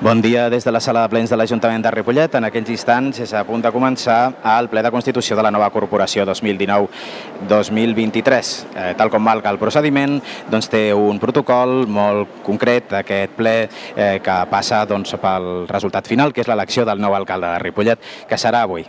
[0.00, 2.30] Bon dia des de la sala de plens de l'Ajuntament de Ripollet.
[2.38, 5.66] En aquells instants és a punt de començar el ple de constitució de la nova
[5.74, 8.50] corporació 2019-2023.
[8.76, 10.22] Eh, tal com marca el procediment,
[10.52, 16.30] doncs, té un protocol molt concret d'aquest ple eh, que passa doncs, pel resultat final,
[16.30, 17.98] que és l'elecció del nou alcalde de Ripollet,
[18.30, 18.86] que serà avui.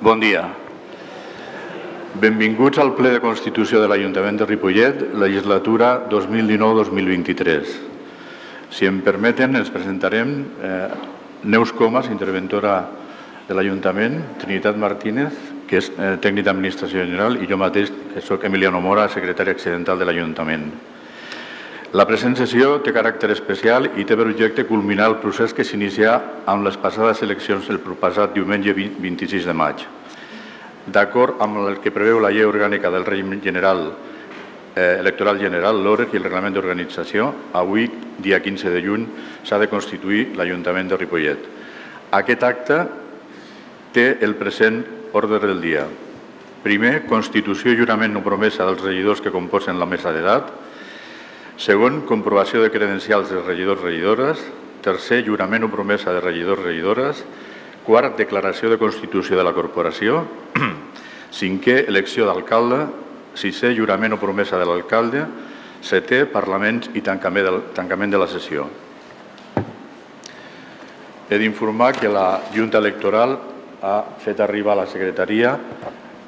[0.00, 0.48] Bon dia.
[2.10, 7.74] Benvinguts al ple de Constitució de l'Ajuntament de Ripollet, legislatura 2019-2023.
[8.74, 10.88] Si em permeten, ens presentarem eh,
[11.46, 12.80] Neus Comas, interventora
[13.46, 15.38] de l'Ajuntament, Trinitat Martínez,
[15.70, 20.02] que és eh, tècnic d'Administració General, i jo mateix, que sóc Emiliano Mora, secretari accidental
[20.02, 20.66] de l'Ajuntament.
[21.94, 26.18] La present sessió té caràcter especial i té per objecte culminar el procés que s'inicia
[26.50, 29.86] amb les passades eleccions el propasat diumenge 26 de maig.
[30.86, 33.90] D'acord amb el que preveu la llei orgànica del règim general
[34.74, 37.88] eh, electoral general, l'OREC i el reglament d'organització, avui,
[38.18, 39.06] dia 15 de juny,
[39.44, 41.50] s'ha de constituir l'Ajuntament de Ripollet.
[42.16, 42.80] Aquest acte
[43.92, 44.82] té el present
[45.12, 45.84] ordre del dia.
[46.64, 50.50] Primer, constitució i jurament no promesa dels regidors que composen la mesa d'edat,
[51.60, 54.40] Segon, comprovació de credencials de regidors regidores.
[54.80, 57.18] Tercer, jurament o promesa de regidors regidores.
[57.86, 60.24] Quart, declaració de constitució de la corporació.
[61.38, 62.84] Cinquè, elecció d'alcalde.
[63.38, 65.24] Sisè, jurament o promesa de l'alcalde.
[65.80, 68.66] Setè, Parlament i tancament de, tancament de la sessió.
[71.30, 73.38] He d'informar que la Junta Electoral
[73.80, 75.54] ha fet arribar a la secretaria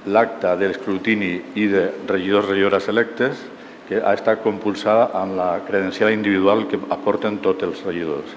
[0.07, 3.43] l'acte de l'escrutini i de regidors regidores electes
[3.89, 8.33] que ha estat compulsada amb la credencial individual que aporten tots els regidors.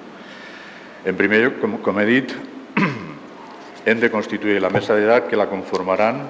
[1.06, 2.34] En primer lloc, com, com he dit,
[3.86, 6.24] hem de constituir la mesa d'edat que la conformaran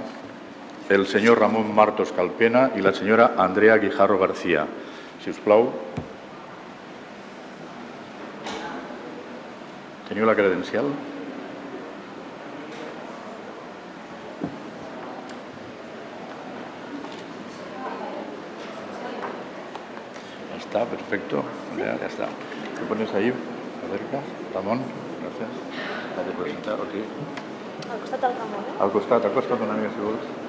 [0.90, 4.68] el senyor Ramon Martos Calpena i la senyora Andrea Guijarro García.
[5.24, 5.72] Si us plau.
[10.10, 10.92] Teniu la credencial?
[20.76, 21.44] está, perfecto.
[21.78, 22.26] Ya, ya está.
[22.26, 23.32] ¿Te pones ahí?
[23.88, 24.20] Acerca.
[24.54, 24.82] Ramón,
[25.22, 25.95] gracias.
[26.26, 26.96] De presentar, ok.
[27.86, 28.82] Al costat del Ramon, eh?
[28.82, 30.45] Al costat, al costat una mica, si vols.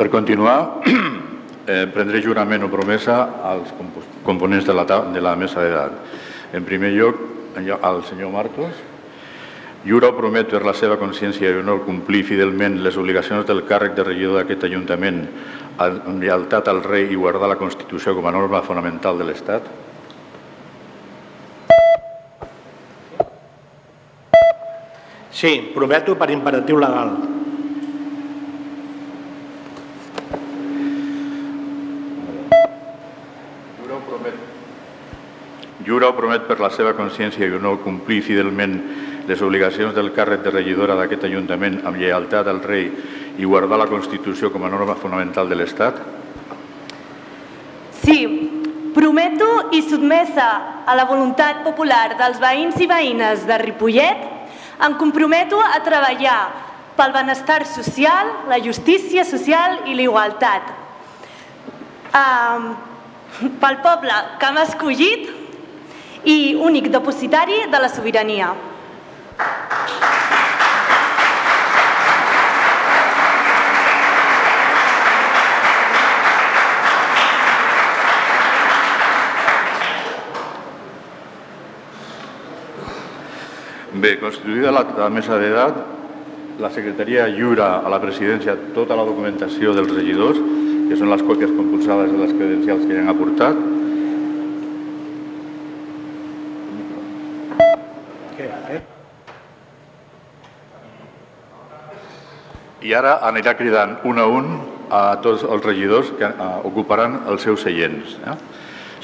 [0.00, 0.80] Per continuar,
[1.68, 3.68] eh, prendré jurament o promesa als
[4.24, 5.98] components de la, de la mesa d'edat.
[6.56, 7.18] En primer lloc,
[7.84, 8.78] al senyor Martos,
[9.84, 13.92] jura o promet per la seva consciència i honor complir fidelment les obligacions del càrrec
[13.98, 15.18] de regidor d'aquest Ajuntament
[15.76, 19.68] amb lleialtat al rei i guardar la Constitució com a norma fonamental de l'Estat?
[25.28, 27.39] Sí, prometo per imperatiu legal.
[36.20, 38.74] Jura o promet per la seva consciència i honor complir fidelment
[39.26, 42.90] les obligacions del càrrec de regidora d'aquest Ajuntament amb lleialtat al rei
[43.38, 45.96] i guardar la Constitució com a norma fonamental de l'Estat?
[48.02, 48.18] Sí,
[48.92, 50.50] prometo i sotmesa
[50.84, 54.28] a la voluntat popular dels veïns i veïnes de Ripollet,
[54.84, 56.40] em comprometo a treballar
[57.00, 60.72] pel benestar social, la justícia social i la igualtat.
[62.12, 62.72] Um,
[63.62, 65.39] pel poble que m'ha escollit
[66.24, 68.52] i únic depositari de la sobirania.
[84.00, 85.80] Bé, constituïda la, la mesa d'edat,
[86.60, 90.38] la secretaria lliura a la presidència tota la documentació dels regidors,
[90.88, 93.58] que són les còpies compulsades de les credencials que ja han aportat,
[102.80, 104.46] I ara anirà cridant un a un
[104.90, 108.16] a tots els regidors que uh, ocuparan els seus seients.
[108.24, 108.36] Eh?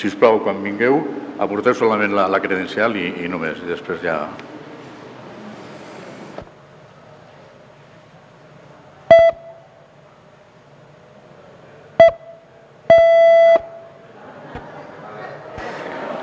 [0.00, 0.99] Si us plau, quan vingueu,
[1.38, 4.19] aporteu solament la, la credencial i, i només, i després ja...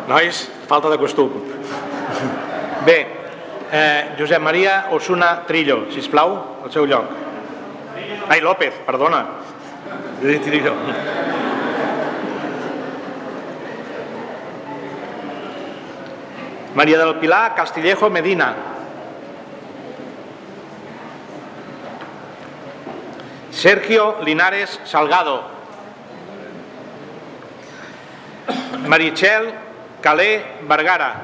[0.09, 1.31] Nois, falta de costum.
[2.85, 2.97] Bé,
[3.71, 6.35] eh, Josep Maria Osuna Trillo, si plau,
[6.65, 7.22] al seu lloc.
[8.29, 9.25] Ai, López, perdona.
[16.75, 18.55] Maria del Pilar Castillejo Medina.
[23.51, 25.43] Sergio Linares Salgado.
[28.87, 29.53] Marichel
[30.01, 31.15] Calé Vergara.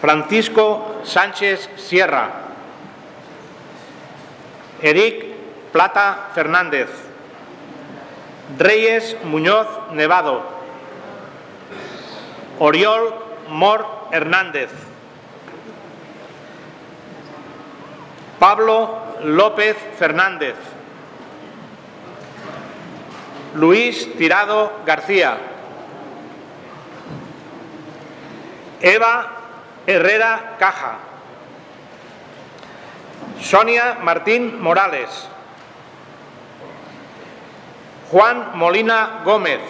[0.00, 2.47] Francisco Sánchez Sierra.
[4.82, 5.24] Eric
[5.72, 6.88] Plata Fernández.
[8.56, 10.42] Reyes Muñoz Nevado.
[12.58, 13.14] Oriol
[13.48, 14.70] Mor Hernández.
[18.38, 20.54] Pablo López Fernández.
[23.54, 25.38] Luis Tirado García.
[28.80, 29.26] Eva
[29.86, 31.07] Herrera Caja.
[33.40, 35.28] Sonia Martín Morales.
[38.10, 39.60] Juan Molina Gómez.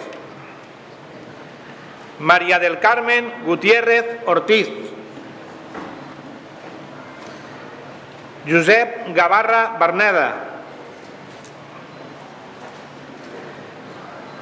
[2.19, 4.69] María del Carmen Gutiérrez Ortiz.
[8.47, 10.33] Josep Gavarra Berneda.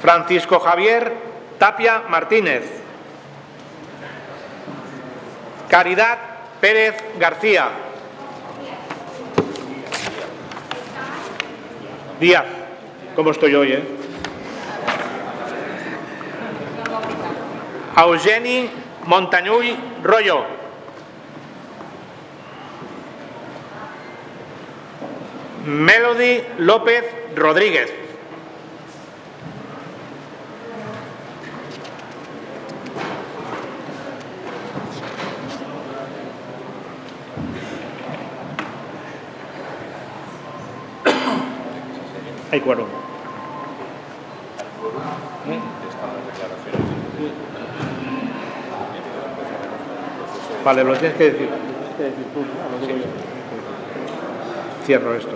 [0.02, 1.14] Francisco Javier
[1.58, 2.64] Tapia Martínez.
[5.70, 6.18] Caridad
[6.62, 7.87] Pérez García.
[12.20, 12.46] Díaz.
[13.16, 13.84] ¿Cómo estoy hoy, eh?
[17.96, 18.70] Eugeni
[19.06, 20.44] Montañuy Rollo.
[25.66, 27.04] Melody López
[27.36, 28.07] Rodríguez.
[42.58, 42.88] Hay quórum.
[50.66, 51.50] Vale, lo tienes que decir.
[54.88, 55.36] Cierro esto.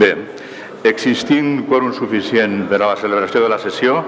[0.00, 0.14] Bé,
[0.88, 3.98] existint quòrum suficient per a la celebració de la sessió,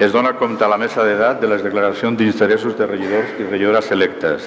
[0.00, 3.90] es dona compte a la mesa d'edat de les declaracions d'interessos de regidors i regidores
[3.92, 4.46] electes.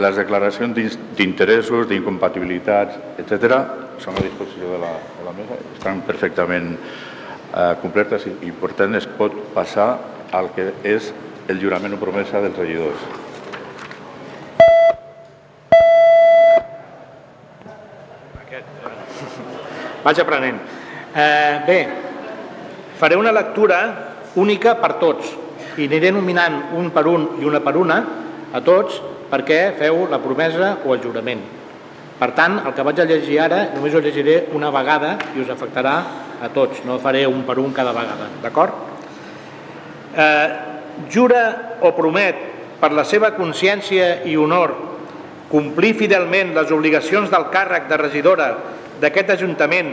[0.00, 3.60] Les declaracions d'interessos, d'incompatibilitats, etc.,
[4.00, 8.72] són a disposició de la, de la mesa, estan perfectament eh, completes i, i, per
[8.80, 9.90] tant, es pot passar
[10.32, 11.12] al que és
[11.52, 13.25] el jurament o promesa dels regidors.
[20.06, 20.60] Vaig aprenent.
[21.16, 21.78] Eh, bé,
[23.00, 23.80] faré una lectura
[24.38, 25.32] única per tots
[25.80, 27.96] i aniré nominant un per un i una per una
[28.54, 31.42] a tots perquè feu la promesa o el jurament.
[32.16, 35.50] Per tant, el que vaig a llegir ara només ho llegiré una vegada i us
[35.52, 35.96] afectarà
[36.40, 38.72] a tots, no faré un per un cada vegada, d'acord?
[40.14, 40.48] Eh,
[41.12, 41.42] jura
[41.82, 42.38] o promet
[42.80, 44.72] per la seva consciència i honor
[45.50, 48.50] complir fidelment les obligacions del càrrec de regidora
[49.00, 49.90] d'aquest Ajuntament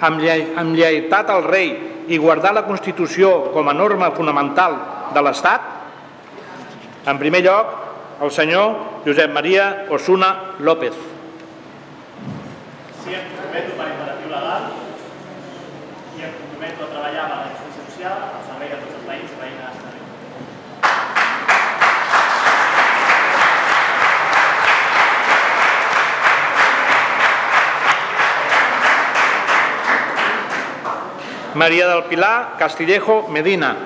[0.00, 1.70] amb, lle amb lleitat al rei
[2.10, 4.76] i guardar la Constitució com a norma fonamental
[5.14, 5.68] de l'Estat?
[7.10, 7.76] En primer lloc,
[8.20, 8.74] el senyor
[9.06, 10.96] Josep Maria Osuna López.
[13.00, 14.68] Sí, em comprometo per imperatiu legal
[16.18, 18.39] i em comprometo a treballar amb la justícia social
[31.54, 33.76] María del Pilar Castillejo Medina.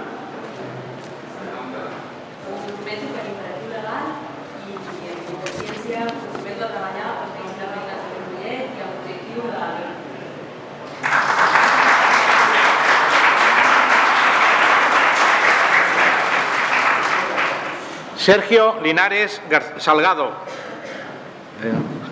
[18.16, 19.42] Sergio Linares
[19.76, 20.28] Salgado.
[21.62, 22.03] Eh,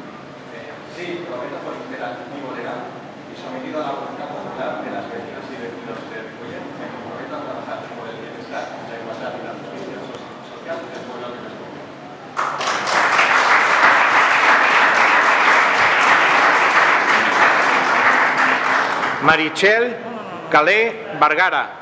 [19.22, 19.96] Marichel
[20.50, 21.78] Calé Vergara.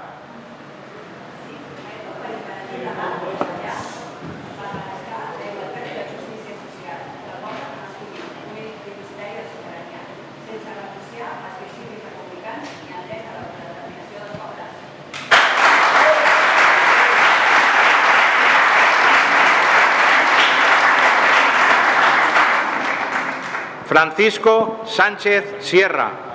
[23.87, 26.30] Francisco Sánchez Sierra.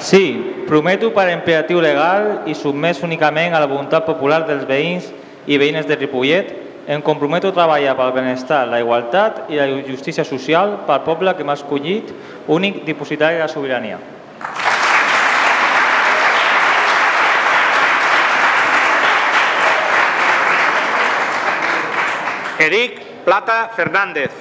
[0.00, 5.10] Sí, prometo per imperatiu legal i sotmès únicament a la voluntat popular dels veïns
[5.44, 6.54] i veïnes de Ripollet,
[6.88, 11.44] em comprometo a treballar pel benestar, la igualtat i la justícia social pel poble que
[11.44, 12.08] m'ha escollit,
[12.48, 14.00] únic dipositari de la sobirania.
[22.60, 24.32] Eric Plata Fernández.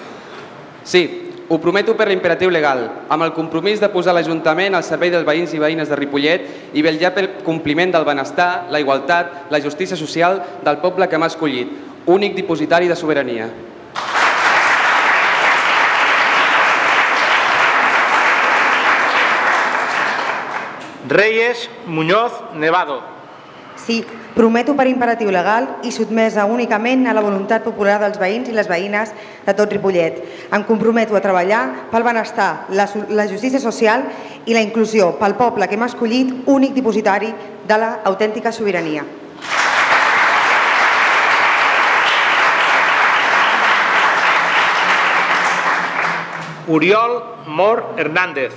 [0.84, 5.26] Sí, ho prometo per l'imperatiu legal, amb el compromís de posar l'Ajuntament al servei dels
[5.26, 9.98] veïns i veïnes de Ripollet i vetllar pel compliment del benestar, la igualtat, la justícia
[9.98, 11.74] social del poble que m'ha escollit,
[12.06, 13.50] únic dipositari de sobirania.
[21.10, 23.19] Reyes Muñoz Nevado.
[23.80, 24.04] Sí,
[24.36, 28.68] prometo per imperatiu legal i sotmesa únicament a la voluntat popular dels veïns i les
[28.70, 29.14] veïnes
[29.46, 30.20] de tot Ripollet.
[30.52, 34.06] Em comprometo a treballar pel benestar, la, la justícia social
[34.46, 37.32] i la inclusió pel poble que m'ha escollit únic dipositari
[37.68, 39.08] de l'autèntica sobirania.
[46.70, 48.54] Oriol Mor Hernández.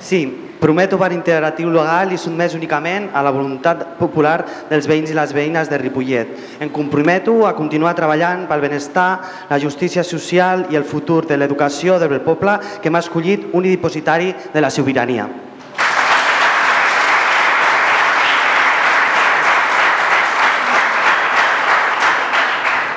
[0.00, 5.16] Sí, prometo per integratiu legal i sotmès únicament a la voluntat popular dels veïns i
[5.16, 6.36] les veïnes de Ripollet.
[6.60, 9.10] Em comprometo a continuar treballant pel benestar,
[9.48, 14.34] la justícia social i el futur de l'educació del poble que m'ha escollit un dipositari
[14.52, 15.28] de la sobirania.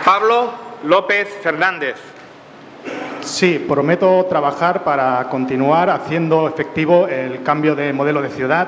[0.04, 0.52] Pablo
[0.84, 2.13] López Fernández.
[3.24, 8.68] Sí, prometo trabajar para continuar haciendo efectivo el cambio de modelo de ciudad.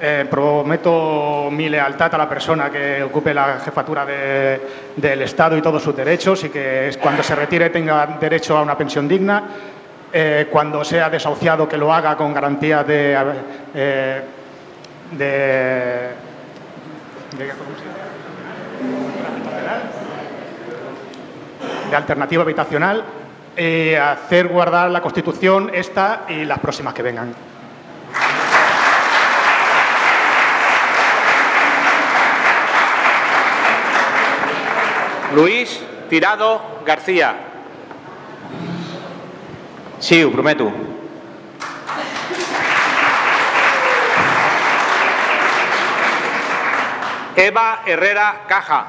[0.00, 4.60] Eh, prometo mi lealtad a la persona que ocupe la jefatura de-
[4.96, 8.76] del Estado y todos sus derechos y que cuando se retire tenga derecho a una
[8.76, 9.42] pensión digna.
[10.12, 13.16] Eh, cuando sea desahuciado que lo haga con garantía de,
[13.74, 14.22] eh,
[15.12, 15.24] de,
[17.38, 17.52] de-
[21.90, 23.04] de alternativa habitacional
[23.56, 27.34] y hacer guardar la Constitución esta y las próximas que vengan.
[35.34, 35.80] Luis
[36.10, 37.34] Tirado García.
[39.98, 40.70] Sí, prometo.
[47.36, 48.86] Eva Herrera Caja.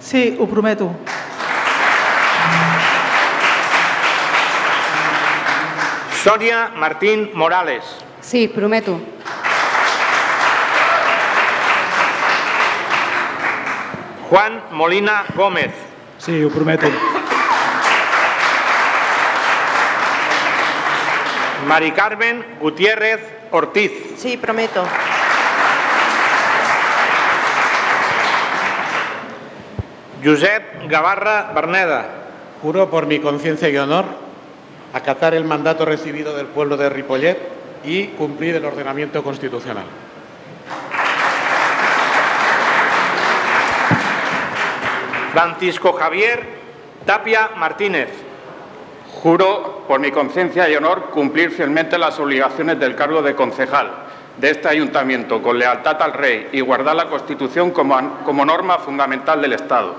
[0.00, 0.92] Sí, ho prometo.
[6.26, 7.84] Sonia Martín Morales.
[8.20, 8.98] Sí, prometo.
[14.28, 15.70] Juan Molina Gómez.
[16.18, 16.88] Sí, ho prometo.
[21.68, 23.20] Mari Carmen Gutiérrez
[23.52, 23.92] Ortiz.
[24.16, 24.84] Sí, prometo.
[30.24, 32.08] Josep Gavarra Berneda.
[32.62, 34.25] Juro por mi conciencia y honor
[34.96, 37.38] acatar el mandato recibido del pueblo de Ripollet
[37.84, 39.84] y cumplir el ordenamiento constitucional.
[45.32, 46.46] Francisco Javier
[47.04, 48.08] Tapia Martínez.
[49.22, 54.06] Juro, por mi conciencia y honor, cumplir fielmente las obligaciones del cargo de concejal
[54.38, 59.40] de este ayuntamiento con lealtad al rey y guardar la Constitución como, como norma fundamental
[59.40, 59.94] del Estado.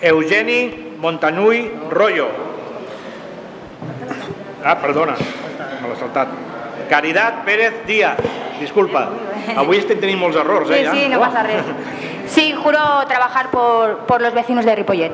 [0.00, 2.28] Eugeni Montanui Rollo.
[4.64, 5.14] Ah, perdona,
[5.82, 6.28] me l'he saltat.
[6.88, 8.18] Caridad Pérez Díaz.
[8.58, 9.08] Disculpa,
[9.56, 11.62] avui estem tenint molts errors, eh, Sí, sí, no pasa res.
[12.26, 15.12] Sí, juro trabajar por, por los vecinos de Ripollet.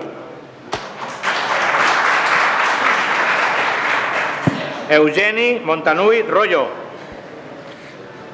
[4.88, 6.66] Eugeni Montanui Rollo.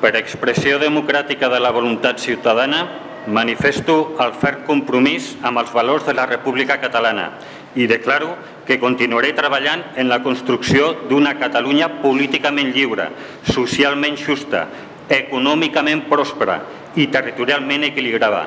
[0.00, 2.88] Per expressió democràtica de la voluntat ciutadana,
[3.26, 7.30] manifesto el ferm compromís amb els valors de la República Catalana
[7.74, 8.32] i declaro
[8.66, 13.10] que continuaré treballant en la construcció d'una Catalunya políticament lliure,
[13.46, 14.66] socialment justa,
[15.10, 16.60] econòmicament pròspera
[16.96, 18.46] i territorialment equilibrada.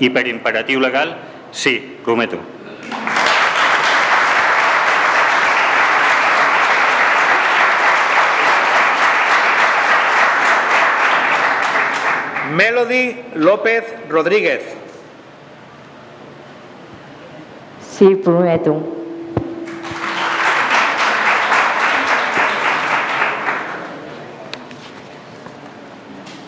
[0.00, 1.16] I per imperatiu legal,
[1.52, 2.40] sí, prometo.
[12.52, 14.62] Melody López Rodríguez.
[17.80, 18.76] Sí, prometo.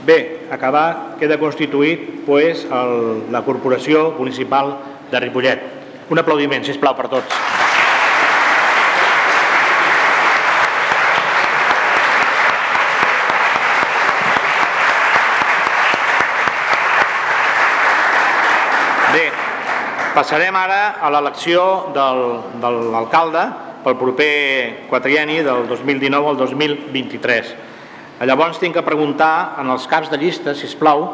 [0.04, 4.76] Bé, acabar queda constituït pues, el, la Corporació Municipal
[5.11, 5.62] de Ripollet.
[6.12, 7.38] Un aplaudiment, si plau per tots.
[19.14, 19.30] Bé,
[20.14, 22.23] passarem ara a l'elecció del,
[22.62, 23.44] de l'alcalde
[23.85, 27.54] pel proper quatrieni del 2019 al 2023.
[28.25, 31.09] Llavors tinc que preguntar en els caps de llista, si plau,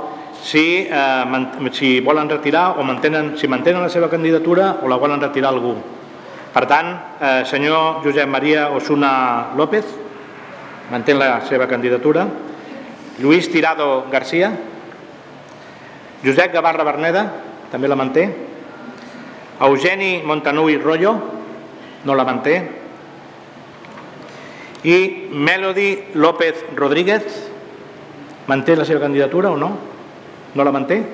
[0.44, 5.20] si, eh, si volen retirar o mantenen, si mantenen la seva candidatura o la volen
[5.20, 5.74] retirar algú.
[6.52, 9.86] Per tant, eh, senyor Josep Maria Osuna López,
[10.90, 12.26] mantén la seva candidatura.
[13.18, 14.52] Lluís Tirado Garcia.
[16.22, 17.24] Josep Gavarra Berneda,
[17.70, 18.49] també la manté.
[19.60, 21.14] Eugeni Montanui Rollo,
[22.04, 22.80] no la manté.
[24.82, 27.50] I Melody López Rodríguez,
[28.46, 29.76] manté la seva candidatura o no?
[30.54, 31.04] No la manté?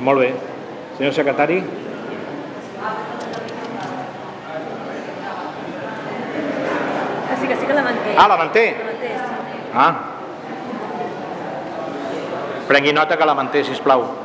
[0.00, 0.34] Molt bé.
[0.98, 1.62] Senyor secretari.
[7.40, 8.14] Sí, que sí que la manté.
[8.18, 8.76] Ah, la manté?
[8.76, 9.70] La manté, sí.
[9.74, 9.94] Ah.
[12.68, 14.21] Prengui nota que la manté, sisplau.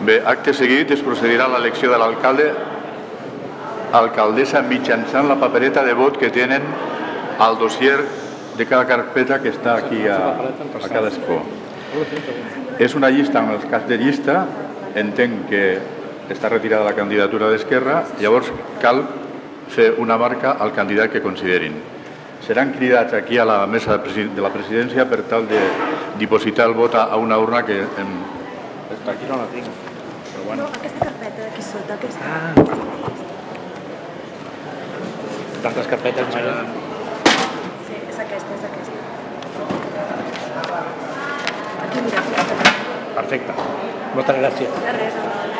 [0.00, 2.46] Bé, acte seguit es procedirà a l'elecció de l'alcalde
[3.92, 6.64] alcaldessa mitjançant la papereta de vot que tenen
[7.38, 7.98] al dossier
[8.56, 11.40] de cada carpeta que està aquí a, a cada escó.
[12.80, 14.44] És una llista amb els caps de llista,
[15.00, 15.64] entenc que
[16.32, 18.48] està retirada la candidatura d'Esquerra, llavors
[18.80, 19.02] cal
[19.70, 21.76] fer una marca al candidat que considerin.
[22.46, 25.60] Seran cridats aquí a la mesa de la presidència per tal de
[26.18, 27.82] dipositar el vot a una urna que...
[27.84, 28.18] Em...
[29.06, 29.89] Aquí no la tinc.
[30.50, 30.64] Bueno.
[30.64, 32.24] No, aquesta carpeta d'aquí sota, aquesta.
[32.26, 32.50] Ah.
[35.62, 36.56] Tantes carpetes, Maria.
[37.86, 38.98] Sí, és aquesta, és aquesta.
[41.86, 42.26] Aquí, mira.
[43.20, 43.58] Perfecte.
[44.18, 44.84] Moltes gràcies.
[44.88, 45.59] De res, home.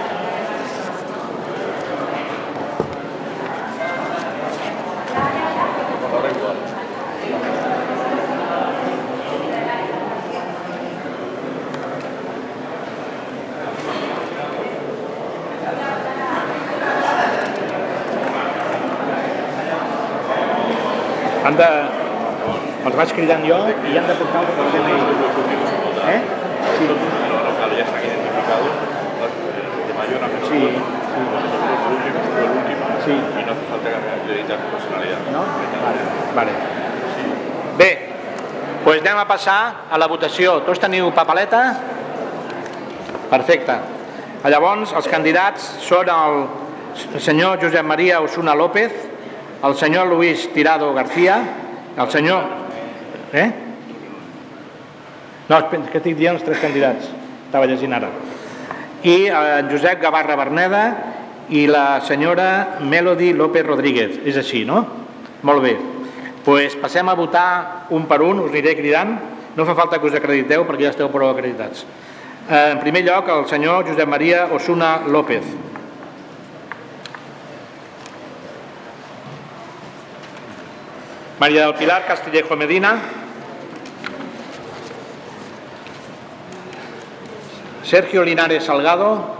[21.50, 21.70] Han de...
[22.86, 23.56] Els vaig cridant jo
[23.90, 24.98] i han de portar el DNI.
[26.10, 26.20] Eh?
[26.78, 26.86] Sí.
[26.86, 28.70] Los locales ya están identificados
[29.88, 30.46] de mayor a menor.
[30.46, 30.60] Sí,
[31.34, 32.86] Nosotros el último, el último.
[33.04, 33.10] Sí.
[33.10, 33.90] Y no hace falta
[34.22, 35.18] acreditar tu personalidad.
[35.32, 35.42] No?
[35.82, 36.00] Vale.
[36.38, 36.52] vale.
[37.76, 37.90] Bé,
[38.86, 39.60] doncs anem a passar
[39.90, 40.60] a la votació.
[40.70, 41.64] Tots teniu papeleta?
[43.34, 43.80] Perfecte.
[44.46, 46.44] Llavors, els candidats són el
[47.18, 49.09] senyor Josep Maria Osuna López,
[49.62, 51.42] el senyor Luis Tirado García,
[51.96, 52.44] el senyor...
[53.32, 53.52] Eh?
[55.50, 57.08] No, que estic dient els tres candidats.
[57.48, 58.10] Estava llegint ara.
[59.02, 60.82] I eh, Josep Gavarra Berneda
[61.50, 64.20] i la senyora Melody López Rodríguez.
[64.24, 64.84] És així, no?
[65.42, 65.78] Molt bé.
[66.44, 69.18] pues passem a votar un per un, us aniré cridant.
[69.56, 71.84] No fa falta que us acrediteu perquè ja esteu prou acreditats.
[72.48, 75.44] Eh, en primer lloc, el senyor Josep Maria Osuna López.
[81.40, 83.00] María del Pilar Castillejo Medina.
[87.82, 89.36] Sergio Linares Salgado.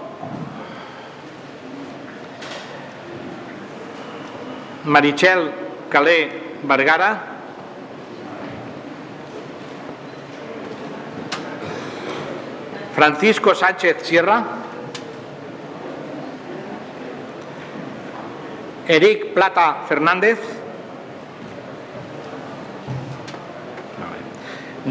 [4.85, 5.53] Marichel
[5.91, 7.23] Calé Vergara.
[12.95, 14.43] Francisco Sánchez Sierra.
[18.89, 20.60] Eric Plata Fernández.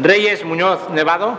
[0.02, 1.36] Reyes Muñoz Nevado.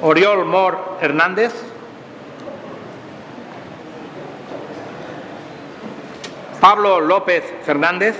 [0.00, 1.52] Oriol Mor Hernández.
[6.60, 8.16] Pablo López Fernández.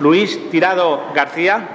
[0.00, 1.68] Luis Tirado García.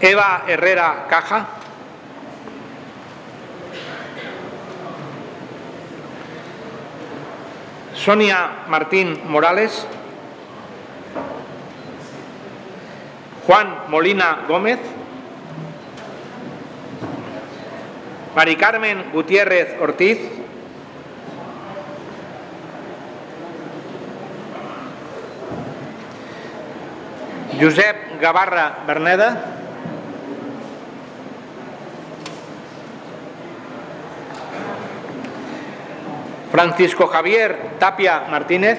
[0.00, 1.46] Eva Herrera Caja.
[8.06, 9.84] Sonia Martín Morales.
[13.44, 14.78] Juan Molina Gómez.
[18.36, 20.20] Mari Carmen Gutiérrez Ortiz.
[27.58, 29.55] Josep Gavarra Berneda.
[36.56, 38.78] Francisco Javier Tapia Martínez.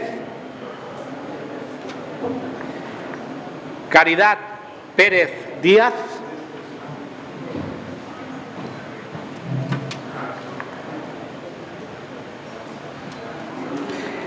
[3.87, 4.39] Caridad
[4.95, 5.29] Pérez
[5.61, 5.93] Díaz.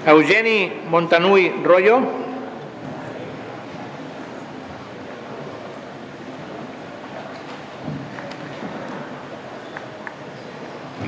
[0.07, 2.03] Eugeni Montanui Rollo.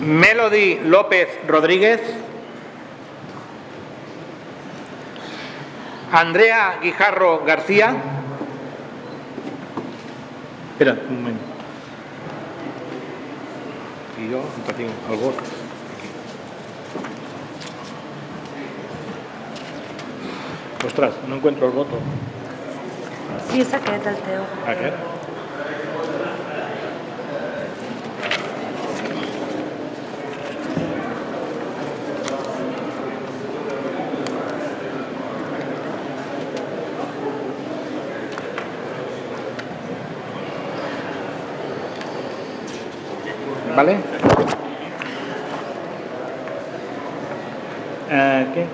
[0.00, 2.00] Melody López Rodríguez.
[6.12, 7.94] Andrea Guijarro García.
[10.72, 11.40] Espera, un moment.
[14.20, 15.40] I jo en tinc el vot.
[20.84, 21.98] Ostres, no encuentro el voto.
[23.48, 24.44] Sí, és aquest el teu.
[24.74, 25.11] Aquest?
[43.76, 43.96] ¿Vale?
[48.10, 48.66] Eh, ¿Qué?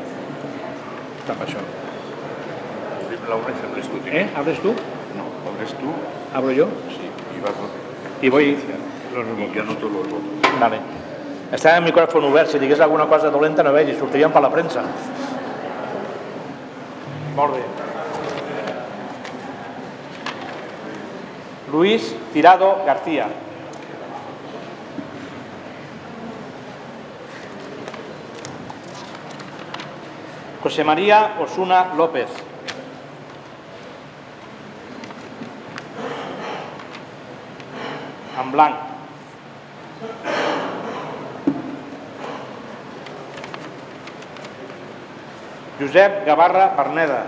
[1.20, 1.58] Está pasó.
[3.28, 3.96] L'obres abres tu.
[4.08, 4.28] ¿Eh?
[4.36, 4.68] ¿Abres tú?
[4.68, 5.86] No, abres tú.
[6.34, 6.66] ¿Abro yo?
[6.88, 7.52] Sí, y vas
[8.22, 8.44] Y voy...
[8.44, 10.58] Y yo anoto los votos.
[10.60, 10.78] Vale.
[11.48, 14.82] Està el micròfon obert, si digués alguna cosa dolenta no vegi, sortirien per la premsa.
[17.38, 17.62] Molt bé.
[21.72, 23.28] Luis Tirado García.
[30.68, 32.28] José María Osuna López.
[38.38, 38.76] En blanc.
[45.80, 47.24] Josep Gavarra Berneda.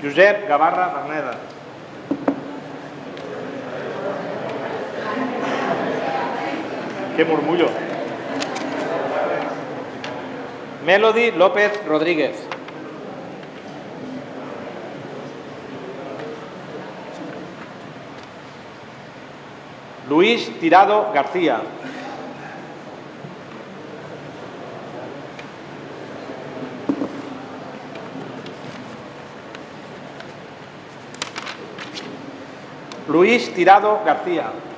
[0.00, 1.51] Josep Gavarra Berneda.
[7.16, 7.66] Qué murmullo.
[10.86, 12.36] Melody López Rodríguez.
[20.08, 21.60] Luis Tirado García.
[33.08, 34.71] Luis Tirado García.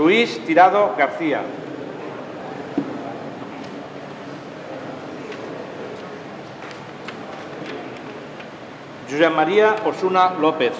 [0.00, 1.42] Luis Tirado García.
[9.10, 10.72] Josep María Osuna López.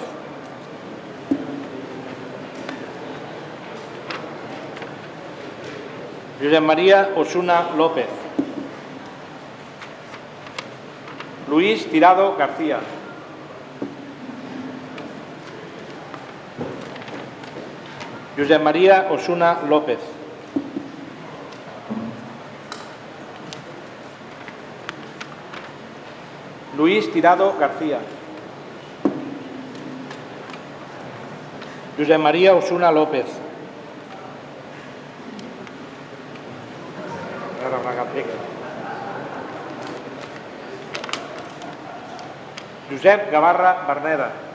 [6.41, 8.07] Josep María Osuna López.
[11.47, 12.79] Luis Tirado García.
[18.37, 19.99] Josep María Osuna López.
[26.77, 27.99] Luis Tirado García.
[31.97, 33.25] Josep María Osuna López.
[42.89, 44.50] Josep Gavarra Berneda.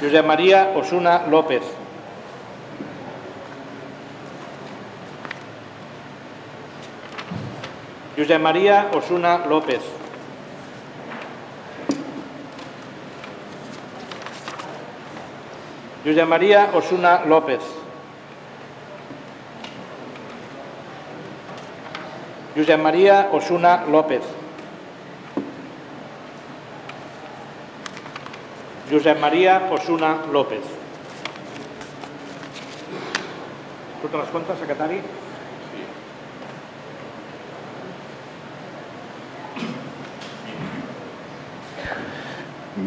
[0.00, 1.62] Josep María Osuna López.
[8.16, 9.82] Josep Maria Osuna López.
[16.04, 17.60] Josep Maria Osuna López.
[22.54, 24.37] Josep Maria Osuna López.
[28.98, 30.64] Josep Maria Osuna López.
[34.02, 34.96] Totes les comptes, secretari?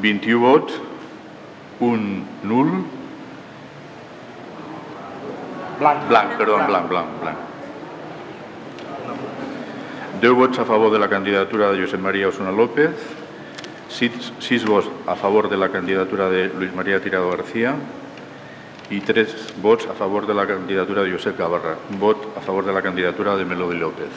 [0.01, 0.81] 21 vots,
[1.79, 2.03] un
[2.43, 2.73] nul,
[5.79, 6.07] Blanc.
[6.09, 7.37] blanc, perdó, blanc, blanc, blanc.
[10.19, 12.91] 10 vots a favor de la candidatura de Josep María Osuna López,
[14.09, 17.75] 6 vots a favor de la candidatura de Luis María Tirado García
[18.89, 22.65] y 3 vots a favor de la candidatura de Josep Gavarra, un vot a favor
[22.65, 24.09] de la candidatura de Melody López.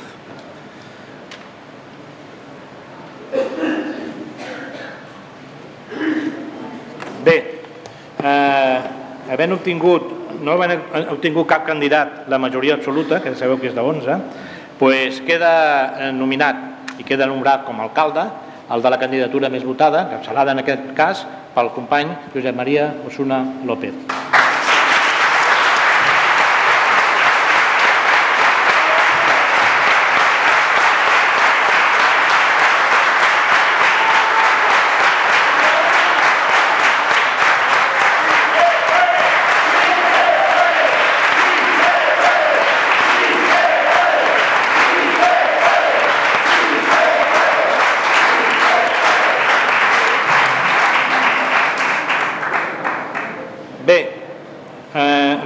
[7.24, 7.60] Bé,
[8.22, 8.80] eh,
[9.30, 10.80] havent obtingut, no havent
[11.12, 14.16] obtingut cap candidat la majoria absoluta, que sabeu que és de 11,
[14.78, 18.24] pues queda eh, nominat i queda nombrat com a alcalde
[18.70, 23.44] el de la candidatura més votada, encapçalada en aquest cas pel company Josep Maria Osuna
[23.64, 24.33] López.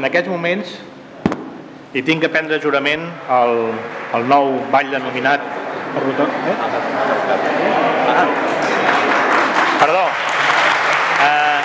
[0.08, 0.74] Aquests moments
[1.94, 3.06] hi tinc que prendre jurament
[3.38, 3.54] el,
[4.18, 5.44] el nou batlle nominat
[5.94, 6.26] per votar.
[6.52, 6.56] Eh?
[8.12, 8.26] Ah.
[9.80, 10.04] Perdó.
[11.24, 11.60] Eh,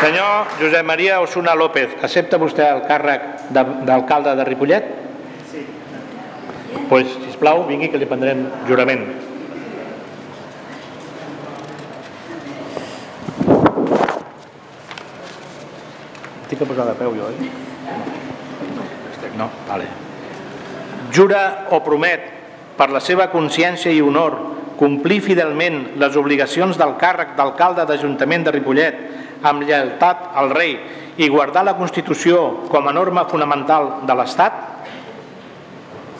[0.00, 4.84] senyor Josep Maria Osuna López, accepta vostè el càrrec de- d'alcalde de Ripollet?
[5.50, 5.64] Sí.
[6.72, 9.27] Doncs, pues, sisplau, vingui que li prendrem jurament.
[16.78, 17.50] Posar de peu jo, oi?
[19.36, 19.86] No, vale.
[21.10, 22.28] Jura o promet
[22.78, 24.36] per la seva consciència i honor
[24.78, 29.00] complir fidelment les obligacions del càrrec d'alcalde d'Ajuntament de Ripollet
[29.42, 30.78] amb lleialtat al rei
[31.18, 34.62] i guardar la Constitució com a norma fonamental de l'Estat?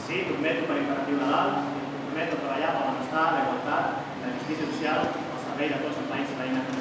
[0.09, 1.55] Sí, prometo per imperatiu legal,
[2.11, 3.87] prometo treballar per el benestar, la igualtat,
[4.25, 6.79] la justícia social, al servei de tots els veïns i veïnes.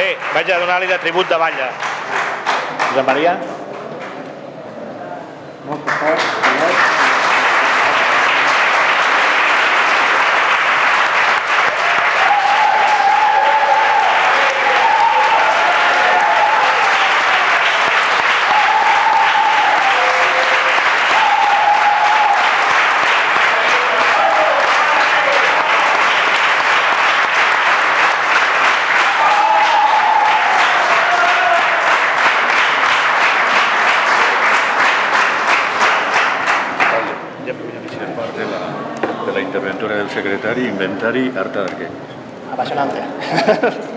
[0.00, 1.66] Bé, vaig a donar-li de tribut de balla.
[2.90, 3.34] Josep Maria?
[5.66, 6.89] Molt fort.
[40.50, 41.86] Bakarri, inventari, harta darke.
[42.50, 43.86] Apasionante.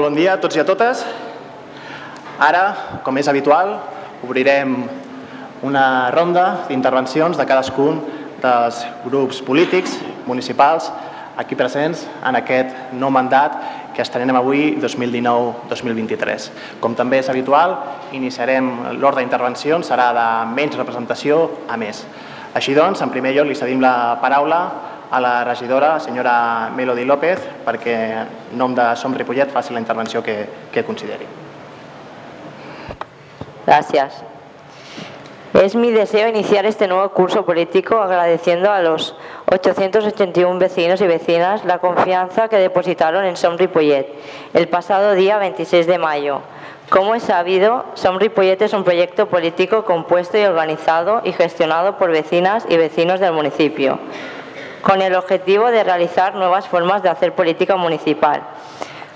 [0.00, 1.02] Molt bon dia a tots i a totes.
[2.40, 2.60] Ara,
[3.04, 3.74] com és habitual,
[4.24, 4.78] obrirem
[5.68, 5.82] una
[6.14, 7.98] ronda d'intervencions de cadascun
[8.40, 10.88] dels grups polítics municipals
[11.36, 13.60] aquí presents en aquest nou mandat
[13.92, 16.48] que estrenem avui 2019-2023.
[16.80, 17.76] Com també és habitual,
[18.16, 22.06] iniciarem l'ordre d'intervencions, serà de menys representació a més.
[22.56, 24.62] Així doncs, en primer lloc li cedim la paraula
[25.10, 30.22] a la regidora, senyora Melody López, perquè en nom de Som Ripollet faci la intervenció
[30.22, 31.26] que, que consideri.
[33.66, 34.22] Gracias.
[35.52, 39.16] Es mi deseo iniciar este nuevo curso político agradeciendo a los
[39.50, 44.06] 881 vecinos y vecinas la confianza que depositaron en Som Ripollet
[44.54, 46.40] el pasado día 26 de mayo.
[46.88, 52.10] Como es sabido, Som Ripollet es un proyecto político compuesto y organizado y gestionado por
[52.10, 53.98] vecinas y vecinos del municipio,
[54.82, 58.42] con el objetivo de realizar nuevas formas de hacer política municipal.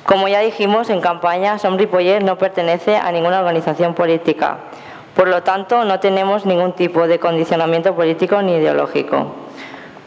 [0.05, 4.59] Como ya dijimos en campaña, Som Ripollet no pertenece a ninguna organización política.
[5.14, 9.35] Por lo tanto, no tenemos ningún tipo de condicionamiento político ni ideológico.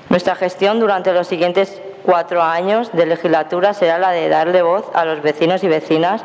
[0.09, 5.03] Nuestra gestión durante los siguientes cuatro años de legislatura será la de darle voz a
[5.03, 6.23] los vecinos y vecinas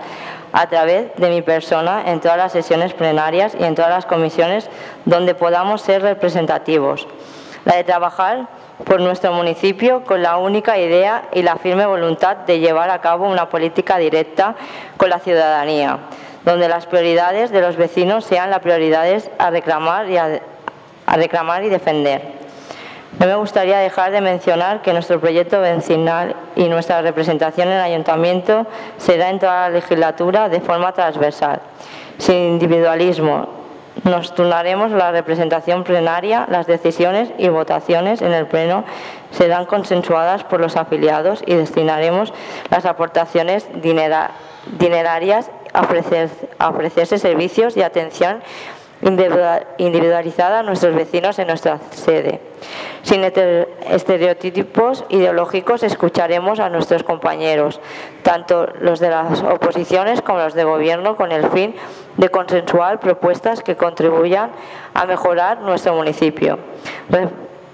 [0.52, 4.68] a través de mi persona en todas las sesiones plenarias y en todas las comisiones
[5.06, 7.08] donde podamos ser representativos.
[7.64, 8.48] La de trabajar
[8.84, 13.28] por nuestro municipio con la única idea y la firme voluntad de llevar a cabo
[13.28, 14.54] una política directa
[14.96, 15.98] con la ciudadanía,
[16.44, 20.40] donde las prioridades de los vecinos sean las prioridades a reclamar y, a,
[21.06, 22.42] reclamar y defender.
[23.18, 27.82] No me gustaría dejar de mencionar que nuestro proyecto vecinal y nuestra representación en el
[27.82, 28.66] ayuntamiento
[28.96, 31.60] será en toda la legislatura de forma transversal,
[32.18, 33.61] sin individualismo.
[34.04, 38.84] Nos turnaremos la representación plenaria, las decisiones y votaciones en el Pleno
[39.30, 42.32] serán consensuadas por los afiliados y destinaremos
[42.70, 44.32] las aportaciones dinera,
[44.78, 48.42] dinerarias a, ofrecer, a ofrecerse servicios y atención
[49.78, 52.40] individualizada a nuestros vecinos en nuestra sede.
[53.02, 57.80] Sin estereotipos ideológicos escucharemos a nuestros compañeros,
[58.22, 61.80] tanto los de las oposiciones como los de gobierno, con el fin de
[62.30, 64.50] consensuar propuestas que contribuyan
[64.94, 66.58] a mejorar nuestro municipio.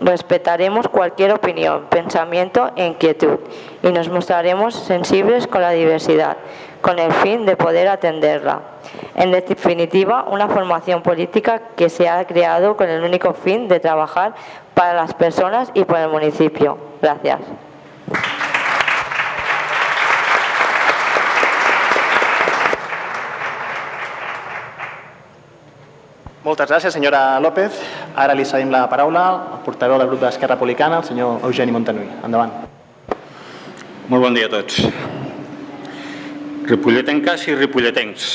[0.01, 3.39] Respetaremos cualquier opinión, pensamiento e inquietud
[3.83, 6.37] y nos mostraremos sensibles con la diversidad,
[6.81, 8.61] con el fin de poder atenderla.
[9.17, 14.35] En definitiva, una formación política que se ha creado con el único fin de trabajar
[14.75, 16.79] para las personas y por el municipio.
[17.03, 17.41] Gracias.
[26.49, 27.77] Moltes gràcies, senyora López.
[28.17, 32.07] Ara li cedim la paraula al portaveu del grup d'Esquerra Republicana, el senyor Eugeni Montanui.
[32.25, 32.55] Endavant.
[34.09, 34.79] Molt bon dia a tots.
[36.71, 38.31] Ripolletenques i ripolletens,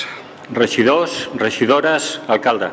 [0.54, 2.70] regidors, regidores, alcalde.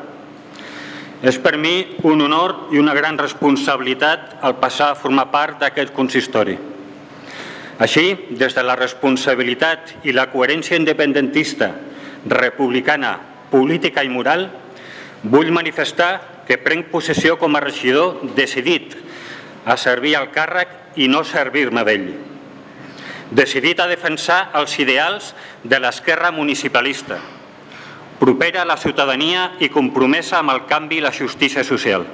[1.25, 1.75] És per mi
[2.05, 6.61] un honor i una gran responsabilitat el passar a formar part d'aquest consistori.
[7.81, 11.73] Així, des de la responsabilitat i la coherència independentista,
[12.29, 13.17] republicana,
[13.49, 14.51] política i moral,
[15.23, 18.97] vull manifestar que prenc possessió com a regidor decidit
[19.65, 22.09] a servir al càrrec i no servir-me d'ell.
[23.31, 27.21] Decidit a defensar els ideals de l'esquerra municipalista,
[28.19, 32.07] propera a la ciutadania i compromesa amb el canvi i la justícia social.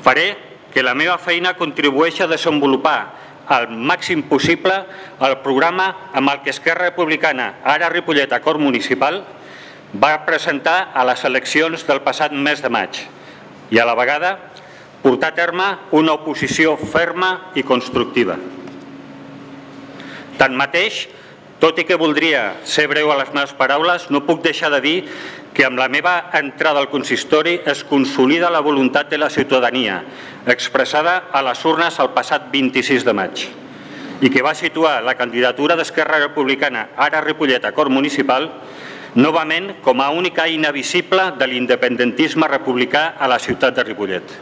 [0.00, 0.28] Faré
[0.72, 2.98] que la meva feina contribueixi a desenvolupar
[3.50, 4.76] al màxim possible
[5.26, 9.24] el programa amb el que Esquerra Republicana, ara Ripollet Acord Municipal,
[9.92, 13.02] va presentar a les eleccions del passat mes de maig
[13.70, 14.36] i a la vegada
[15.02, 18.36] portar a terme una oposició ferma i constructiva.
[20.38, 21.06] Tanmateix,
[21.60, 24.96] tot i que voldria ser breu a les meves paraules, no puc deixar de dir
[25.52, 30.04] que amb la meva entrada al consistori es consolida la voluntat de la ciutadania
[30.46, 33.48] expressada a les urnes el passat 26 de maig
[34.20, 38.50] i que va situar la candidatura d'Esquerra Republicana, ara Ripollet, acord municipal,
[39.14, 44.34] novament com a única eina visible de l'independentisme republicà a la ciutat de Ripollet.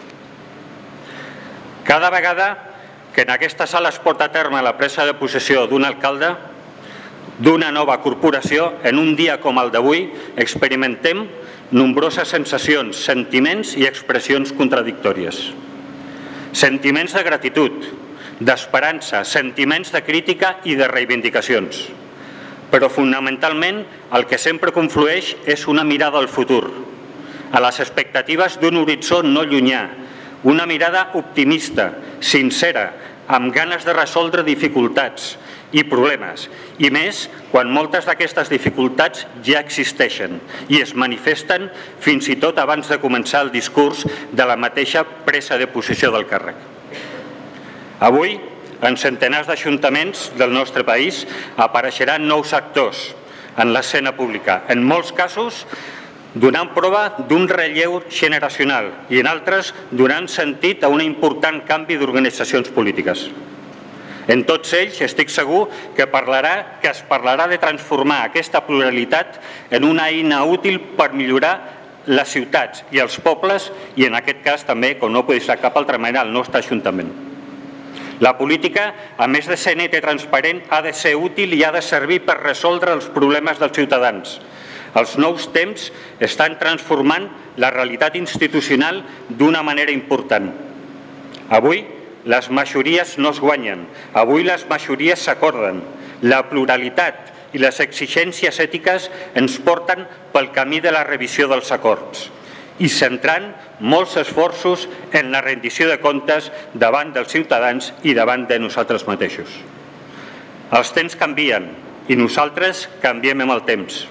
[1.84, 2.48] Cada vegada
[3.14, 6.34] que en aquesta sala es porta a terme la presa de possessió d'un alcalde,
[7.38, 11.24] d'una nova corporació, en un dia com el d'avui, experimentem
[11.70, 15.40] nombroses sensacions, sentiments i expressions contradictòries.
[16.52, 17.88] Sentiments de gratitud,
[18.40, 21.88] d'esperança, sentiments de crítica i de reivindicacions
[22.72, 23.82] però fonamentalment
[24.16, 26.64] el que sempre conflueix és una mirada al futur,
[27.52, 29.86] a les expectatives d'un horitzó no llunyà,
[30.44, 32.92] una mirada optimista, sincera,
[33.28, 35.36] amb ganes de resoldre dificultats
[35.76, 36.46] i problemes,
[36.80, 40.38] i més quan moltes d'aquestes dificultats ja existeixen
[40.72, 41.68] i es manifesten
[42.00, 46.24] fins i tot abans de començar el discurs de la mateixa presa de posició del
[46.28, 46.56] càrrec.
[48.00, 48.38] Avui,
[48.82, 51.24] en centenars d'ajuntaments del nostre país
[51.56, 53.14] apareixeran nous actors
[53.58, 55.64] en l'escena pública, en molts casos
[56.34, 62.70] donant prova d'un relleu generacional i en altres donant sentit a un important canvi d'organitzacions
[62.74, 63.28] polítiques.
[64.28, 65.64] En tots ells estic segur
[65.96, 69.40] que, parlarà, que es parlarà de transformar aquesta pluralitat
[69.72, 71.54] en una eina útil per millorar
[72.08, 75.76] les ciutats i els pobles i en aquest cas també, com no pot ser cap
[75.80, 77.27] altra manera, el nostre Ajuntament.
[78.20, 81.70] La política, a més de ser neta i transparent, ha de ser útil i ha
[81.74, 84.38] de servir per resoldre els problemes dels ciutadans.
[84.98, 85.90] Els nous temps
[86.24, 87.28] estan transformant
[87.62, 90.50] la realitat institucional d'una manera important.
[91.54, 91.84] Avui,
[92.28, 95.84] les majories no es guanyen, avui les majories s'acorden.
[96.22, 99.06] La pluralitat i les exigències ètiques
[99.38, 100.02] ens porten
[100.34, 102.26] pel camí de la revisió dels acords
[102.78, 103.50] i centrant
[103.80, 109.50] molts esforços en la rendició de comptes davant dels ciutadans i davant de nosaltres mateixos.
[110.70, 111.66] Els temps canvien
[112.08, 114.04] i nosaltres canviem amb el temps.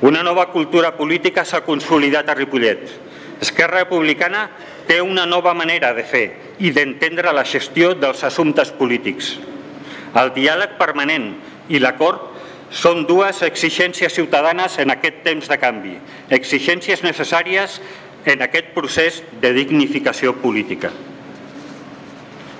[0.00, 2.86] Una nova cultura política s'ha consolidat a Ripollet.
[3.40, 4.48] Esquerra Republicana
[4.88, 6.24] té una nova manera de fer
[6.58, 9.36] i d'entendre la gestió dels assumptes polítics.
[10.16, 11.30] El diàleg permanent
[11.70, 12.39] i l'acord
[12.70, 15.96] són dues exigències ciutadanes en aquest temps de canvi,
[16.30, 17.80] exigències necessàries
[18.30, 20.92] en aquest procés de dignificació política.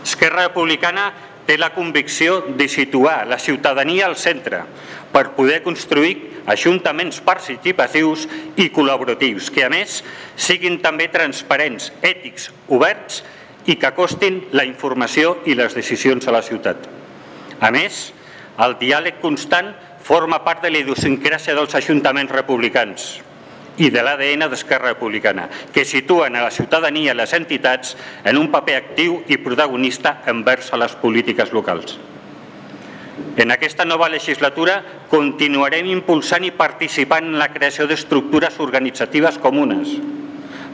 [0.03, 1.11] Esquerra Republicana
[1.47, 4.65] té la convicció de situar la ciutadania al centre
[5.13, 10.01] per poder construir ajuntaments participatius i col·laboratius que, a més,
[10.37, 13.23] siguin també transparents, ètics, oberts
[13.67, 16.87] i que acostin la informació i les decisions a la ciutat.
[17.61, 18.09] A més,
[18.61, 19.75] el diàleg constant
[20.11, 23.05] forma part de la idiosincràsia dels ajuntaments republicans
[23.79, 27.95] i de l'ADN d'Esquerra Republicana, que situen a la ciutadania i les entitats
[28.27, 31.95] en un paper actiu i protagonista envers a les polítiques locals.
[33.39, 34.81] En aquesta nova legislatura
[35.13, 39.95] continuarem impulsant i participant en la creació d'estructures organitzatives comunes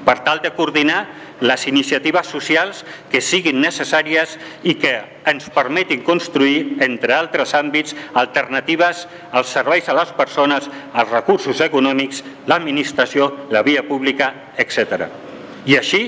[0.06, 1.00] per tal de coordinar
[1.42, 4.94] les iniciatives socials que siguin necessàries i que
[5.26, 9.04] ens permetin construir, entre altres àmbits, alternatives
[9.34, 15.10] als serveis a les persones, als recursos econòmics, l'administració, la via pública, etc.
[15.66, 16.06] I així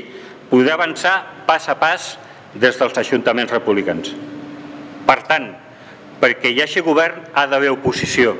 [0.49, 2.14] poder avançar pas a pas
[2.55, 4.14] des dels ajuntaments republicans.
[5.09, 5.51] Per tant,
[6.22, 8.36] perquè hi hagi govern ha d'haver oposició,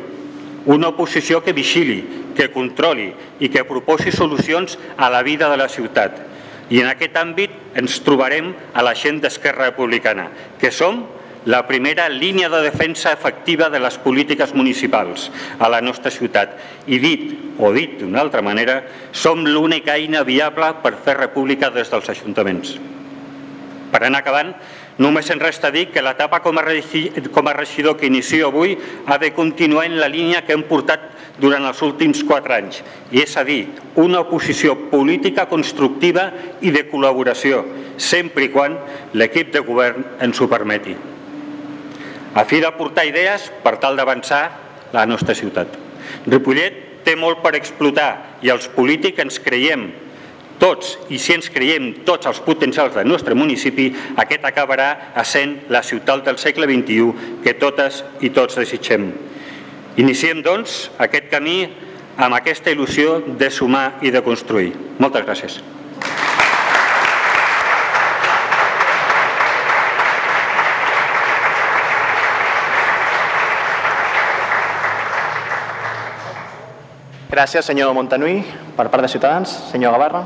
[0.69, 2.03] una oposició que vigili,
[2.39, 3.11] que controli
[3.43, 6.29] i que proposi solucions a la vida de la ciutat
[6.71, 10.29] i en aquest àmbit ens trobarem a la gent d'Esquerra Republicana,
[10.61, 11.07] que som
[11.49, 16.59] la primera línia de defensa efectiva de les polítiques municipals a la nostra ciutat.
[16.87, 18.83] I dit, o dit d'una altra manera,
[19.13, 22.77] som l'única eina viable per fer república des dels ajuntaments.
[23.89, 24.53] Per anar acabant,
[24.99, 26.65] Només ens resta dir que l'etapa com, a
[27.55, 28.73] regidor que inicio avui
[29.07, 31.05] ha de continuar en la línia que hem portat
[31.39, 32.81] durant els últims quatre anys,
[33.15, 36.29] i és a dir, una oposició política constructiva
[36.61, 37.63] i de col·laboració,
[37.97, 38.77] sempre i quan
[39.15, 40.97] l'equip de govern ens ho permeti.
[42.35, 44.43] A fi de portar idees per tal d'avançar
[44.93, 45.73] la nostra ciutat.
[46.27, 49.89] Ripollet té molt per explotar i els polítics ens creiem
[50.59, 54.89] tots, i si ens creiem tots els potencials del nostre municipi, aquest acabarà
[55.25, 59.13] sent la ciutat del segle XXI que totes i tots desitgem.
[59.99, 61.65] Iniciem, doncs, aquest camí
[62.23, 64.69] amb aquesta il·lusió de sumar i de construir.
[65.03, 65.57] Moltes gràcies.
[77.33, 78.45] Gràcies, senyor Montanui.
[78.79, 80.23] Per part de Ciutadans, senyor Gavarra.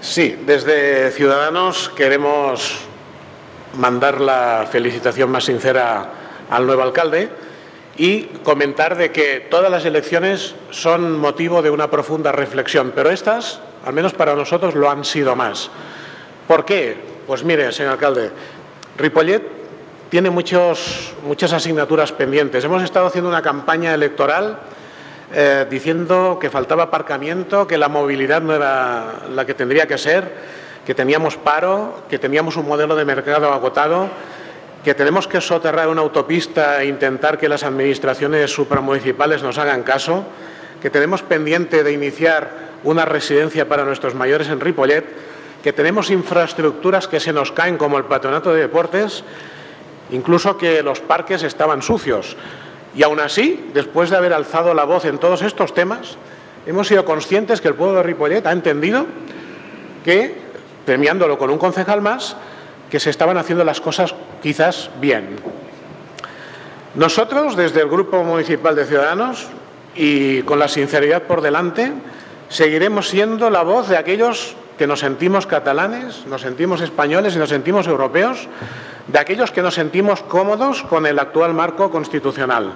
[0.00, 2.80] Sí, desde Ciudadanos queremos
[3.76, 6.08] mandar la felicitación más sincera
[6.48, 7.28] al nuevo alcalde
[8.00, 13.60] y comentar de que todas las elecciones son motivo de una profunda reflexión, pero estas,
[13.84, 15.70] al menos para nosotros, lo han sido más.
[16.48, 16.96] ¿Por qué?
[17.26, 18.30] Pues mire, señor alcalde,
[18.96, 19.42] Ripollet
[20.08, 22.64] tiene muchos, muchas asignaturas pendientes.
[22.64, 24.60] Hemos estado haciendo una campaña electoral
[25.34, 30.36] eh, diciendo que faltaba aparcamiento, que la movilidad no era la que tendría que ser,
[30.86, 34.08] que teníamos paro, que teníamos un modelo de mercado agotado,
[34.84, 40.24] que tenemos que soterrar una autopista e intentar que las administraciones supramunicipales nos hagan caso,
[40.80, 45.04] que tenemos pendiente de iniciar una residencia para nuestros mayores en Ripollet,
[45.62, 49.22] que tenemos infraestructuras que se nos caen como el patronato de deportes,
[50.10, 52.36] incluso que los parques estaban sucios.
[52.96, 56.16] Y aún así, después de haber alzado la voz en todos estos temas,
[56.66, 59.04] hemos sido conscientes que el pueblo de Ripollet ha entendido
[60.04, 60.34] que,
[60.86, 62.36] premiándolo con un concejal más,
[62.90, 65.36] que se estaban haciendo las cosas quizás bien.
[66.94, 69.46] Nosotros, desde el Grupo Municipal de Ciudadanos,
[69.94, 71.92] y con la sinceridad por delante,
[72.48, 77.50] seguiremos siendo la voz de aquellos que nos sentimos catalanes, nos sentimos españoles y nos
[77.50, 78.48] sentimos europeos,
[79.06, 82.72] de aquellos que nos sentimos cómodos con el actual marco constitucional.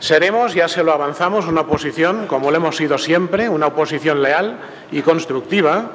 [0.00, 4.58] Seremos, ya se lo avanzamos, una oposición, como lo hemos sido siempre, una oposición leal
[4.90, 5.90] y constructiva,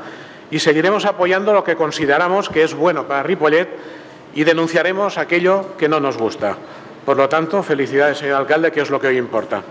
[0.52, 3.70] y seguiremos apoyando lo que consideramos que es bueno para Ripollet
[4.34, 6.58] y denunciaremos aquello que no nos gusta.
[7.06, 9.62] Por lo tanto, felicidades, señor alcalde, que es lo que hoy importa.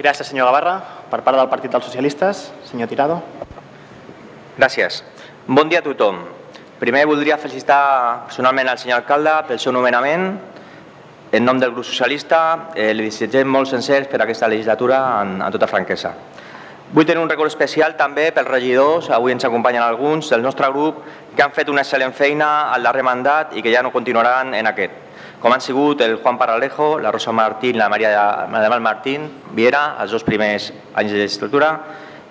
[0.00, 0.78] Gràcies, senyor Gavarra.
[1.12, 3.18] Per part del Partit dels Socialistes, senyor Tirado.
[4.56, 5.02] Gràcies.
[5.46, 6.22] Bon dia a tothom.
[6.80, 10.38] Primer voldria felicitar personalment al senyor alcalde pel seu nomenament.
[11.32, 15.52] En nom del grup socialista eh, li desitgem molts encerts per aquesta legislatura en, en
[15.54, 16.10] tota franquesa.
[16.90, 21.04] Vull tenir un record especial també pels regidors, avui ens acompanyen alguns del nostre grup,
[21.36, 24.66] que han fet una excel·lent feina al darrer mandat i que ja no continuaran en
[24.72, 25.06] aquest
[25.40, 29.96] com han sigut el Juan Paralejo, la Rosa Martín, la Maria de Mal Martín, Viera,
[30.02, 31.70] els dos primers anys de legislatura,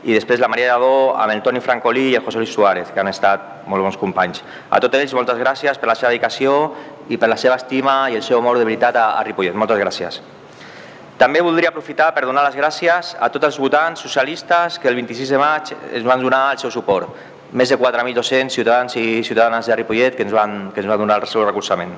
[0.04, 3.02] i després la Maria Lladó amb el Toni Francolí i el José Luis Suárez, que
[3.02, 4.44] han estat molt bons companys.
[4.70, 6.54] A tots ells, moltes gràcies per la seva dedicació
[7.10, 9.58] i per la seva estima i el seu amor de veritat a, a Ripollet.
[9.58, 10.22] Moltes gràcies.
[11.20, 15.34] També voldria aprofitar per donar les gràcies a tots els votants socialistes que el 26
[15.34, 17.10] de maig ens van donar el seu suport.
[17.52, 21.20] Més de 4.200 ciutadans i ciutadanes de Ripollet que ens van, que ens van donar
[21.20, 21.92] el seu recolzament.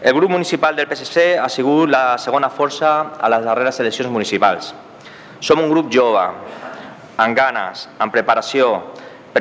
[0.00, 4.74] El grup municipal del PSC ha sigut la segona força a les darreres eleccions municipals.
[5.40, 6.22] Som un grup jove,
[7.16, 8.68] amb ganes, amb preparació,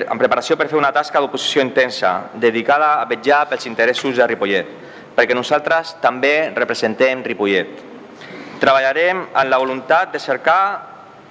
[0.03, 4.71] amb preparació per fer una tasca d'oposició intensa, dedicada a vetllar pels interessos de Ripollet,
[5.15, 7.83] perquè nosaltres també representem Ripollet.
[8.59, 10.63] Treballarem en la voluntat de cercar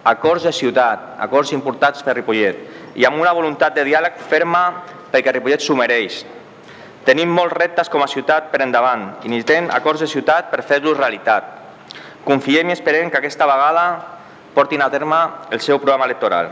[0.04, 4.64] acords de ciutat, acords importants per Ripollet, i amb una voluntat de diàleg ferma
[5.12, 6.24] perquè Ripollet s'ho mereix,
[7.04, 10.96] Tenim molts reptes com a ciutat per endavant i necessitem acords de ciutat per fer-los
[10.96, 11.50] realitat.
[12.24, 13.84] Confiem i esperem que aquesta vegada
[14.54, 15.18] portin a terme
[15.52, 16.48] el seu programa electoral.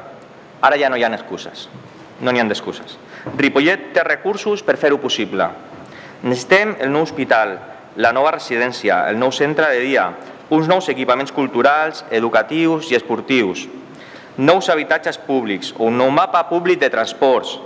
[0.61, 1.71] Ara ja no hi ha excuses,
[2.23, 2.97] no n'hi ha d'excuses.
[3.37, 5.49] Ripollet té recursos per fer-ho possible.
[6.23, 7.59] Necessitem el nou hospital,
[7.97, 10.07] la nova residència, el nou centre de dia,
[10.55, 13.67] uns nous equipaments culturals, educatius i esportius,
[14.37, 17.59] nous habitatges públics, un nou mapa públic de transports,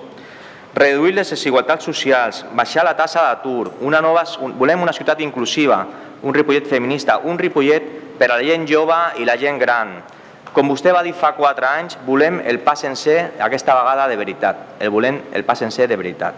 [0.75, 4.25] reduir les desigualtats socials, baixar la tassa d'atur, una nova,
[4.59, 5.85] volem una ciutat inclusiva,
[6.23, 7.87] un Ripollet feminista, un Ripollet
[8.19, 9.97] per a la gent jove i la gent gran.
[10.53, 14.62] Com vostè va dir fa quatre anys, volem el pas sencer aquesta vegada de veritat,
[14.80, 16.34] el volem el pas sencer de veritat.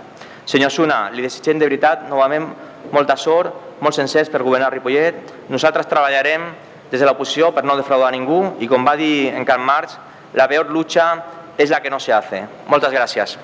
[0.49, 2.49] Senyor Suna, li desitgem de veritat novament
[2.93, 5.35] molta sort, molts sencers per governar Ripollet.
[5.53, 6.49] Nosaltres treballarem
[6.91, 9.99] des de l'oposició per no defraudar ningú i com va dir en Karl Marx,
[10.35, 11.11] la peor lucha
[11.59, 12.47] és la que no se hace.
[12.67, 13.39] Moltes gràcies.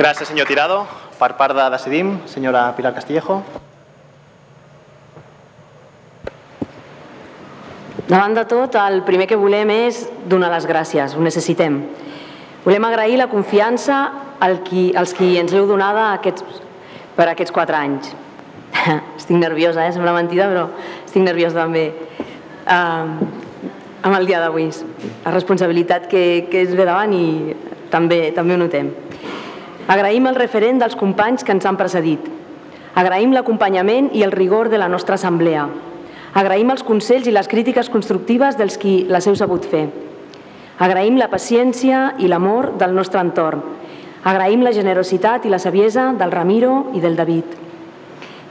[0.00, 0.78] Gràcies, senyor Tirado.
[1.18, 3.34] Per part de Decidim, senyora Pilar Castillejo.
[8.08, 11.76] Davant de tot, el primer que volem és donar les gràcies, ho necessitem.
[12.64, 13.98] Volem agrair la confiança
[14.40, 16.64] al qui, als qui ens l'heu donada aquests,
[17.18, 18.14] per aquests quatre anys.
[19.20, 19.92] estic nerviosa, eh?
[19.92, 20.64] sembla mentida, però
[21.04, 21.84] estic nerviosa també
[22.64, 23.04] uh,
[24.00, 24.72] amb el dia d'avui.
[25.28, 27.52] La responsabilitat que, que és ve davant i
[27.92, 28.94] també, també ho notem.
[29.90, 32.22] Agraïm el referent dels companys que ens han precedit.
[33.00, 35.64] Agraïm l'acompanyament i el rigor de la nostra assemblea.
[36.38, 39.88] Agraïm els consells i les crítiques constructives dels qui les heu sabut fer.
[40.78, 43.64] Agraïm la paciència i l'amor del nostre entorn.
[44.22, 47.58] Agraïm la generositat i la saviesa del Ramiro i del David.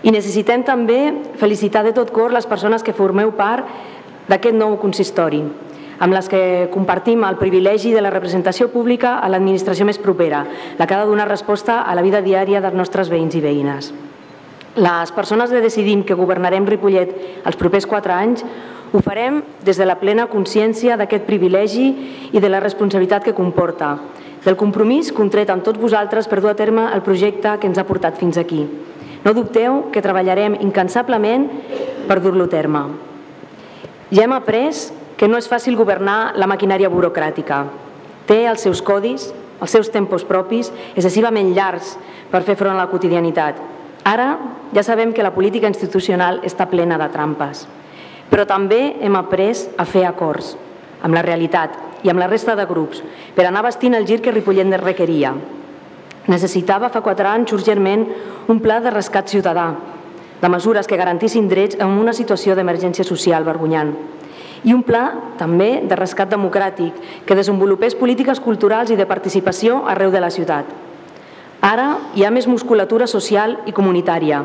[0.03, 0.99] I necessitem també
[1.39, 3.63] felicitar de tot cor les persones que formeu part
[4.27, 5.43] d'aquest nou consistori,
[5.99, 10.45] amb les que compartim el privilegi de la representació pública a l'administració més propera,
[10.77, 13.91] la que ha de donar resposta a la vida diària dels nostres veïns i veïnes.
[14.79, 17.11] Les persones de Decidim que governarem Ripollet
[17.43, 18.45] els propers quatre anys
[18.93, 21.89] ho farem des de la plena consciència d'aquest privilegi
[22.31, 23.97] i de la responsabilitat que comporta,
[24.45, 27.85] del compromís contret amb tots vosaltres per dur a terme el projecte que ens ha
[27.85, 28.63] portat fins aquí.
[29.25, 31.49] No dubteu que treballarem incansablement
[32.07, 32.85] per dur-lo a terme.
[34.15, 34.71] Ja hem après
[35.19, 37.65] que no és fàcil governar la maquinària burocràtica.
[38.23, 39.25] Té els seus codis,
[39.59, 41.97] els seus tempos propis, excessivament llargs
[42.31, 43.57] per fer front a la quotidianitat.
[44.07, 44.29] Ara
[44.71, 47.65] ja sabem que la política institucional està plena de trampes,
[48.31, 50.53] però també hem après a fer acords
[51.03, 53.01] amb la realitat i amb la resta de grups
[53.35, 55.33] per anar vestint el gir que Ripollet requeria.
[56.27, 58.05] necessitava fa quatre anys urgentment
[58.47, 59.73] un pla de rescat ciutadà,
[60.41, 63.95] de mesures que garantissin drets en una situació d'emergència social vergonyant
[64.63, 65.05] i un pla
[65.39, 66.95] també de rescat democràtic
[67.25, 70.65] que desenvolupés polítiques culturals i de participació arreu de la ciutat.
[71.61, 74.43] Ara hi ha més musculatura social i comunitària.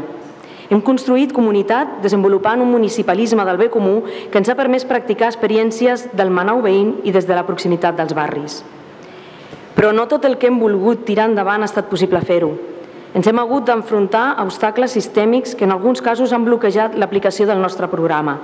[0.70, 4.00] Hem construït comunitat desenvolupant un municipalisme del bé comú
[4.30, 8.14] que ens ha permès practicar experiències del Manau veïn i des de la proximitat dels
[8.16, 8.62] barris.
[9.74, 12.54] Però no tot el que hem volgut tirar endavant ha estat possible fer-ho.
[13.14, 17.60] Ens hem hagut d'enfrontar a obstacles sistèmics que en alguns casos han bloquejat l'aplicació del
[17.62, 18.40] nostre programa.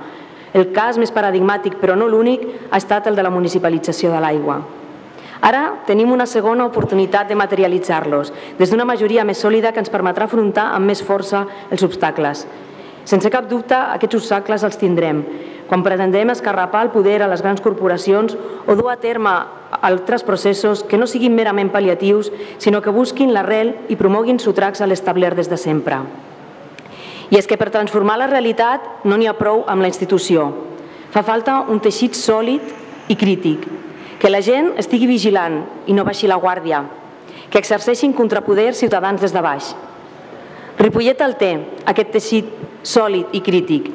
[0.53, 4.59] El cas més paradigmàtic, però no l'únic, ha estat el de la municipalització de l'aigua.
[5.41, 10.27] Ara tenim una segona oportunitat de materialitzar-los, des d'una majoria més sòlida que ens permetrà
[10.27, 12.45] afrontar amb més força els obstacles.
[13.03, 15.23] Sense cap dubte, aquests obstacles els tindrem.
[15.67, 18.35] Quan pretendem escarrapar el poder a les grans corporacions
[18.67, 19.31] o dur a terme
[19.81, 22.29] altres processos que no siguin merament pal·liatius,
[22.59, 26.03] sinó que busquin l'arrel i promoguin sotracs a l'establert des de sempre.
[27.31, 30.49] I és que per transformar la realitat no n'hi ha prou amb la institució.
[31.11, 33.63] Fa falta un teixit sòlid i crític,
[34.19, 36.83] que la gent estigui vigilant i no baixi la guàrdia,
[37.49, 39.71] que exerceixin contrapoders ciutadans des de baix.
[40.79, 41.53] Ripollet el té,
[41.87, 42.51] aquest teixit
[42.83, 43.89] sòlid i crític.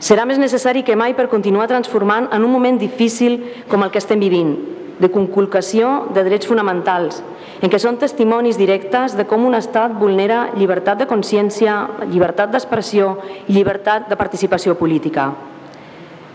[0.00, 3.38] Serà més necessari que mai per continuar transformant en un moment difícil
[3.68, 4.56] com el que estem vivint,
[4.98, 7.20] de conculcació de drets fonamentals,
[7.60, 11.76] en què són testimonis directes de com un estat vulnera llibertat de consciència,
[12.08, 13.16] llibertat d'expressió
[13.46, 15.30] i llibertat de participació política.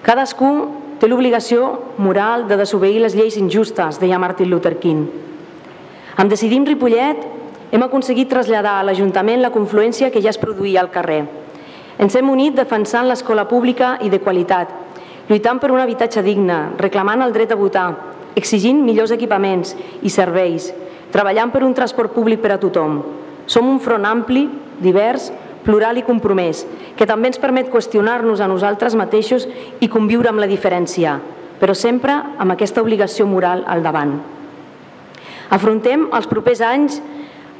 [0.01, 0.51] Cadascú
[1.01, 5.07] té l'obligació moral de desobeir les lleis injustes, deia Martin Luther King.
[6.17, 7.21] Amb Decidim Ripollet
[7.71, 11.23] hem aconseguit traslladar a l'Ajuntament la confluència que ja es produïa al carrer.
[12.01, 14.69] Ens hem unit defensant l'escola pública i de qualitat,
[15.29, 17.87] lluitant per un habitatge digne, reclamant el dret a votar,
[18.35, 20.71] exigint millors equipaments i serveis,
[21.11, 23.01] treballant per un transport públic per a tothom.
[23.45, 24.47] Som un front ampli,
[24.79, 25.31] divers,
[25.65, 26.63] plural i compromès,
[26.97, 29.47] que també ens permet qüestionar-nos a nosaltres mateixos
[29.79, 31.17] i conviure amb la diferència,
[31.59, 34.15] però sempre amb aquesta obligació moral al davant.
[35.51, 37.01] Afrontem els propers anys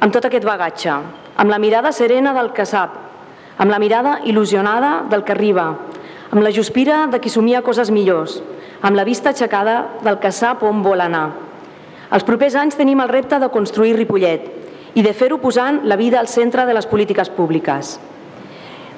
[0.00, 0.94] amb tot aquest bagatge,
[1.36, 2.96] amb la mirada serena del que sap,
[3.58, 5.66] amb la mirada il·lusionada del que arriba,
[6.32, 8.38] amb la juspira de qui somia coses millors,
[8.80, 11.26] amb la vista aixecada del que sap on vol anar.
[12.12, 14.48] Els propers anys tenim el repte de construir Ripollet,
[14.96, 17.98] i de fer-ho posant la vida al centre de les polítiques públiques.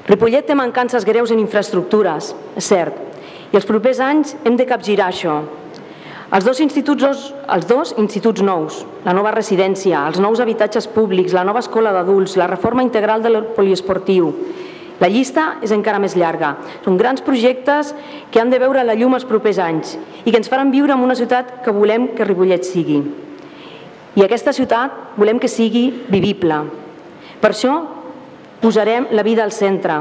[0.06, 2.96] Ripollet té mancances greus en infraestructures, és cert,
[3.50, 5.40] i els propers anys hem de capgirar això.
[6.34, 11.44] Els dos, instituts, els dos instituts nous, la nova residència, els nous habitatges públics, la
[11.46, 14.32] nova escola d'adults, la reforma integral del poliesportiu,
[15.00, 16.54] la llista és encara més llarga.
[16.84, 17.92] Són grans projectes
[18.30, 21.02] que han de veure la llum els propers anys i que ens faran viure en
[21.02, 23.02] una ciutat que volem que Ripollet sigui.
[24.14, 26.60] I aquesta ciutat volem que sigui vivible.
[27.42, 27.74] Per això
[28.62, 29.98] posarem la vida al centre.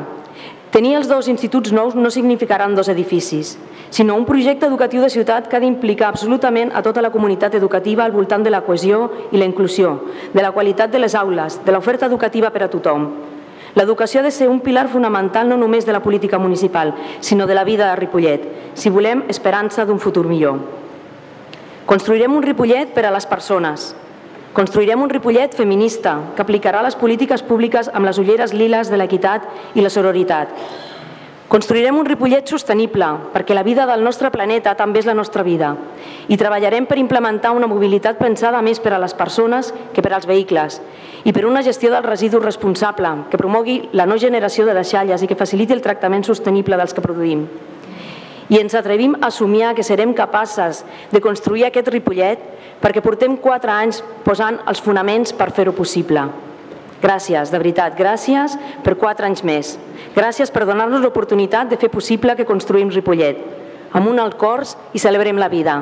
[0.73, 3.57] Tenir els dos instituts nous no significaran dos edificis,
[3.93, 8.05] sinó un projecte educatiu de ciutat que ha d'implicar absolutament a tota la comunitat educativa
[8.05, 9.99] al voltant de la cohesió i la inclusió,
[10.33, 13.05] de la qualitat de les aules, de l'oferta educativa per a tothom.
[13.75, 17.55] L'educació ha de ser un pilar fonamental no només de la política municipal, sinó de
[17.55, 18.45] la vida de Ripollet,
[18.75, 20.61] si volem esperança d'un futur millor.
[21.85, 23.93] Construirem un Ripollet per a les persones,
[24.53, 29.47] Construirem un Ripollet feminista que aplicarà les polítiques públiques amb les ulleres liles de l'equitat
[29.73, 30.51] i la sororitat.
[31.51, 35.73] Construirem un Ripollet sostenible, perquè la vida del nostre planeta també és la nostra vida.
[36.31, 40.25] I treballarem per implementar una mobilitat pensada més per a les persones que per als
[40.25, 40.79] vehicles
[41.23, 45.29] i per una gestió del residu responsable que promogui la no generació de deixalles i
[45.29, 47.45] que faciliti el tractament sostenible dels que produïm
[48.49, 52.41] i ens atrevim a somiar que serem capaces de construir aquest Ripollet
[52.83, 56.27] perquè portem quatre anys posant els fonaments per fer-ho possible.
[57.03, 59.73] Gràcies, de veritat, gràcies per quatre anys més.
[60.15, 63.41] Gràcies per donar-nos l'oportunitat de fer possible que construïm Ripollet.
[63.93, 65.81] Amunt al cors i celebrem la vida.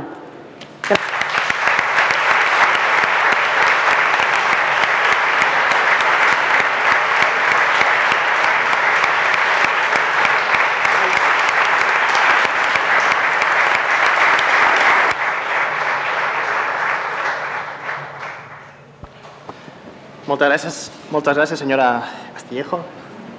[20.32, 20.76] Moltes gràcies,
[21.12, 22.78] moltes gràcies senyora Castillejo,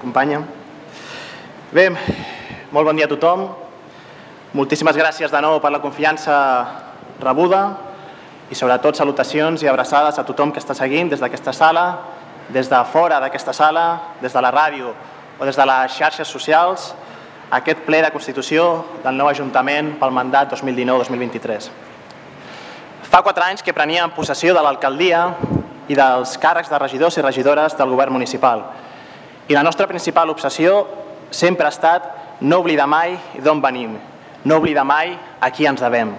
[0.03, 0.43] companya.
[1.73, 1.87] Bé,
[2.69, 3.47] molt bon dia a tothom.
[4.53, 6.35] Moltíssimes gràcies de nou per la confiança
[7.23, 7.63] rebuda
[8.53, 11.87] i sobretot salutacions i abraçades a tothom que està seguint des d'aquesta sala,
[12.53, 13.87] des de fora d'aquesta sala,
[14.21, 14.93] des de la ràdio
[15.41, 16.91] o des de les xarxes socials,
[17.51, 21.73] aquest ple de Constitució del nou Ajuntament pel mandat 2019-2023.
[23.09, 25.25] Fa quatre anys que preníem possessió de l'alcaldia
[25.93, 28.65] i dels càrrecs de regidors i regidores del govern municipal.
[29.49, 30.87] I la nostra principal obsessió
[31.31, 32.09] sempre ha estat
[32.41, 33.97] no oblidar mai d'on venim,
[34.45, 36.15] no oblidar mai a qui ens devem.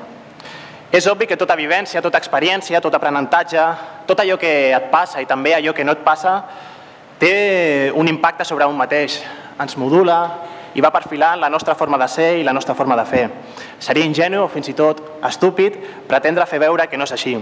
[0.94, 3.64] És obvi que tota vivència, tota experiència, tot aprenentatge,
[4.06, 6.36] tot allò que et passa i també allò que no et passa,
[7.18, 9.18] té un impacte sobre un mateix,
[9.60, 10.20] ens modula
[10.74, 13.26] i va perfilant la nostra forma de ser i la nostra forma de fer.
[13.80, 15.78] Seria ingenu o fins i tot estúpid
[16.10, 17.38] pretendre fer veure que no és així.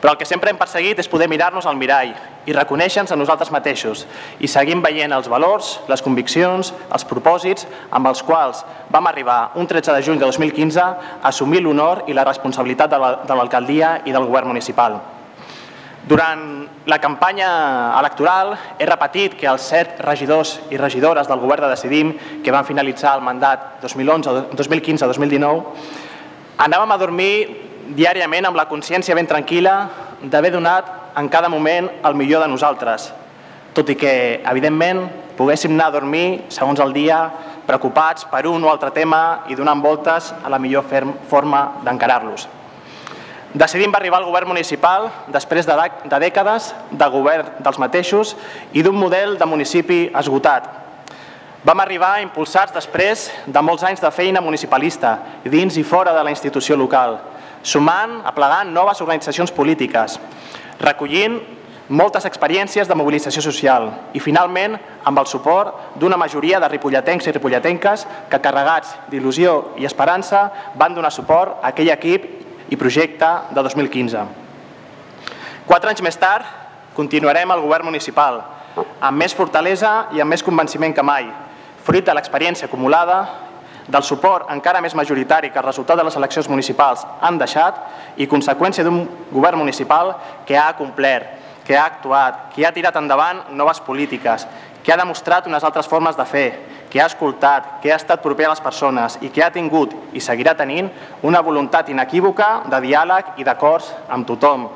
[0.00, 2.14] Però el que sempre hem perseguit és poder mirar-nos al mirall
[2.46, 4.06] i reconèixer-nos a nosaltres mateixos
[4.38, 9.66] i seguim veient els valors, les conviccions, els propòsits amb els quals vam arribar un
[9.66, 10.94] 13 de juny de 2015 a
[11.32, 15.00] assumir l'honor i la responsabilitat de l'alcaldia i del govern municipal.
[16.08, 17.48] Durant la campanya
[17.98, 22.64] electoral he repetit que els set regidors i regidores del govern de Decidim que van
[22.64, 25.62] finalitzar el mandat 2015-2019
[26.64, 29.76] anàvem a dormir diàriament amb la consciència ben tranquil·la
[30.22, 33.08] d'haver donat en cada moment el millor de nosaltres,
[33.74, 34.12] tot i que,
[34.44, 35.06] evidentment,
[35.38, 37.18] poguéssim anar a dormir, segons el dia,
[37.66, 40.86] preocupats per un o altre tema i donant voltes a la millor
[41.28, 42.48] forma d'encarar-los.
[43.54, 48.34] Decidim arribar al govern municipal després de, de dècades de govern dels mateixos
[48.76, 50.68] i d'un model de municipi esgotat.
[51.64, 56.30] Vam arribar impulsats després de molts anys de feina municipalista, dins i fora de la
[56.30, 57.16] institució local,
[57.68, 60.16] sumant, aplegant noves organitzacions polítiques,
[60.80, 61.38] recollint
[61.88, 64.76] moltes experiències de mobilització social i, finalment,
[65.08, 70.96] amb el suport d'una majoria de ripolletencs i ripolletenques que, carregats d'il·lusió i esperança, van
[70.96, 72.28] donar suport a aquell equip
[72.68, 74.24] i projecte de 2015.
[75.68, 76.44] Quatre anys més tard,
[76.96, 78.42] continuarem al govern municipal,
[79.00, 81.28] amb més fortalesa i amb més convenciment que mai,
[81.84, 83.22] fruit de l'experiència acumulada
[83.88, 87.80] del suport encara més majoritari que el resultat de les eleccions municipals han deixat
[88.20, 90.14] i conseqüència d'un govern municipal
[90.46, 91.24] que ha complert,
[91.64, 94.46] que ha actuat, que ha tirat endavant noves polítiques,
[94.84, 96.48] que ha demostrat unes altres formes de fer,
[96.88, 100.20] que ha escoltat, que ha estat proper a les persones i que ha tingut i
[100.24, 100.88] seguirà tenint
[101.22, 104.68] una voluntat inequívoca de diàleg i d'acords amb tothom.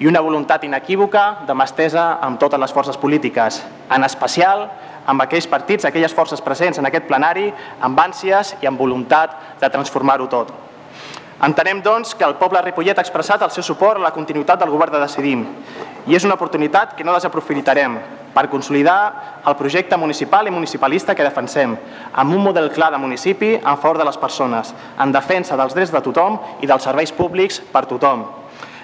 [0.00, 3.60] I una voluntat inequívoca de mà estesa amb totes les forces polítiques,
[3.92, 4.70] en especial
[5.06, 9.70] amb aquells partits, aquelles forces presents en aquest plenari, amb ànsies i amb voluntat de
[9.70, 10.52] transformar-ho tot.
[11.40, 14.72] Entenem, doncs, que el poble Ripollet ha expressat el seu suport a la continuïtat del
[14.72, 15.46] govern de Decidim
[16.06, 17.96] i és una oportunitat que no desaprofitarem
[18.34, 21.74] per consolidar el projecte municipal i municipalista que defensem,
[22.12, 25.92] amb un model clar de municipi en favor de les persones, en defensa dels drets
[25.92, 28.26] de tothom i dels serveis públics per tothom.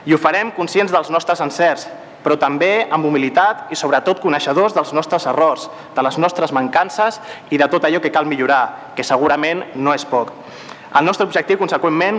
[0.07, 1.87] I ho farem conscients dels nostres encerts,
[2.27, 7.21] però també amb humilitat i sobretot coneixedors dels nostres errors, de les nostres mancances
[7.55, 10.33] i de tot allò que cal millorar, que segurament no és poc.
[10.99, 12.19] El nostre objectiu, conseqüentment,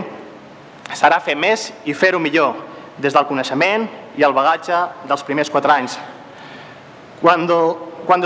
[0.95, 2.55] serà fer més i fer-ho millor,
[2.97, 3.84] des del coneixement
[4.16, 4.80] i el bagatge
[5.10, 5.99] dels primers quatre anys.
[7.20, 7.60] Cuando,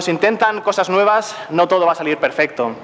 [0.07, 2.75] intentan cosas nuevas, no todo va a salir perfecto.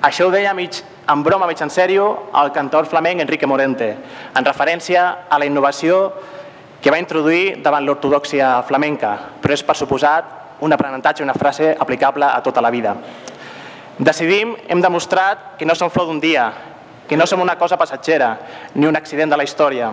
[0.00, 0.80] Això ho deia mig,
[1.12, 3.96] en broma, mig en sèrio, el cantor flamenc Enrique Morente,
[4.34, 6.06] en referència a la innovació
[6.80, 12.24] que va introduir davant l'ortodoxia flamenca, però és per suposat un aprenentatge, una frase aplicable
[12.24, 12.94] a tota la vida.
[13.98, 16.46] Decidim, hem demostrat que no som flor d'un dia,
[17.08, 18.30] que no som una cosa passatgera,
[18.74, 19.90] ni un accident de la història.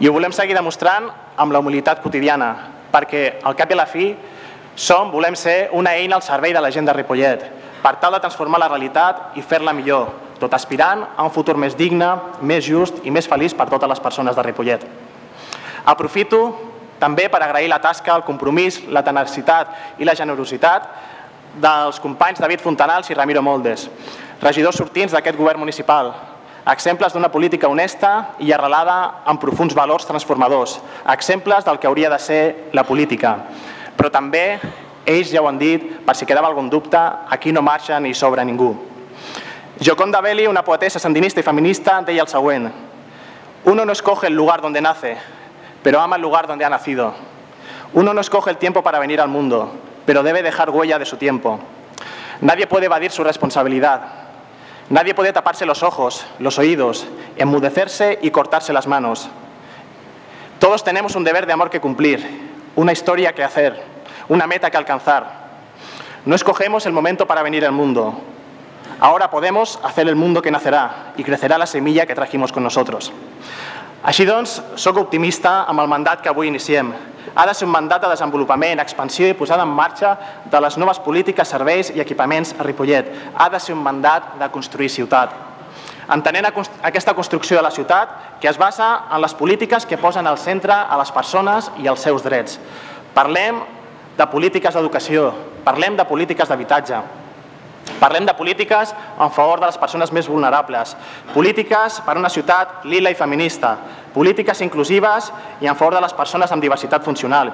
[0.00, 2.52] I ho volem seguir demostrant amb la humilitat quotidiana,
[2.92, 4.14] perquè al cap i a la fi
[4.74, 7.44] som, volem ser una eina al servei de la gent de Ripollet,
[7.82, 10.08] per tal de transformar la realitat i fer-la millor,
[10.40, 12.08] tot aspirant a un futur més digne,
[12.40, 15.01] més just i més feliç per totes les persones de Ripollet.
[15.84, 16.42] Aprofito
[17.02, 20.86] també per agrair la tasca, el compromís, la tenacitat i la generositat
[21.62, 23.88] dels companys David Fontanals i Ramiro Moldes,
[24.40, 26.12] regidors sortins d'aquest govern municipal,
[26.70, 30.78] exemples d'una política honesta i arrelada en profuns valors transformadors,
[31.10, 33.34] exemples del que hauria de ser la política.
[33.98, 34.60] Però també,
[35.04, 38.44] ells ja ho han dit, per si quedava algun dubte, aquí no marxa ni sobra
[38.44, 38.72] ningú.
[39.82, 42.70] Joconda Belli, una poetessa sandinista i feminista, deia el següent
[43.64, 45.16] Uno no escoge el lugar donde nace,
[45.82, 47.14] pero ama el lugar donde ha nacido.
[47.94, 49.72] Uno no escoge el tiempo para venir al mundo,
[50.06, 51.60] pero debe dejar huella de su tiempo.
[52.40, 54.02] Nadie puede evadir su responsabilidad.
[54.90, 57.06] Nadie puede taparse los ojos, los oídos,
[57.36, 59.28] enmudecerse y cortarse las manos.
[60.58, 62.24] Todos tenemos un deber de amor que cumplir,
[62.76, 63.82] una historia que hacer,
[64.28, 65.42] una meta que alcanzar.
[66.24, 68.20] No escogemos el momento para venir al mundo.
[69.00, 73.12] Ahora podemos hacer el mundo que nacerá y crecerá la semilla que trajimos con nosotros.
[74.02, 76.88] Així doncs, sóc optimista amb el mandat que avui iniciem.
[77.34, 80.16] Ha de ser un mandat de desenvolupament, expansió i posada en marxa
[80.50, 83.12] de les noves polítiques, serveis i equipaments a Ripollet.
[83.38, 85.30] Ha de ser un mandat de construir ciutat.
[86.12, 86.44] entenent
[86.82, 88.08] aquesta construcció de la ciutat
[88.40, 92.00] que es basa en les polítiques que posen al centre a les persones i els
[92.00, 92.58] seus drets.
[93.14, 93.62] Parlem
[94.18, 95.32] de polítiques d'educació,
[95.64, 96.98] parlem de polítiques d'habitatge,
[98.00, 100.96] Parlem de polítiques en favor de les persones més vulnerables,
[101.34, 103.76] polítiques per una ciutat lila i feminista,
[104.14, 107.52] polítiques inclusives i en favor de les persones amb diversitat funcional,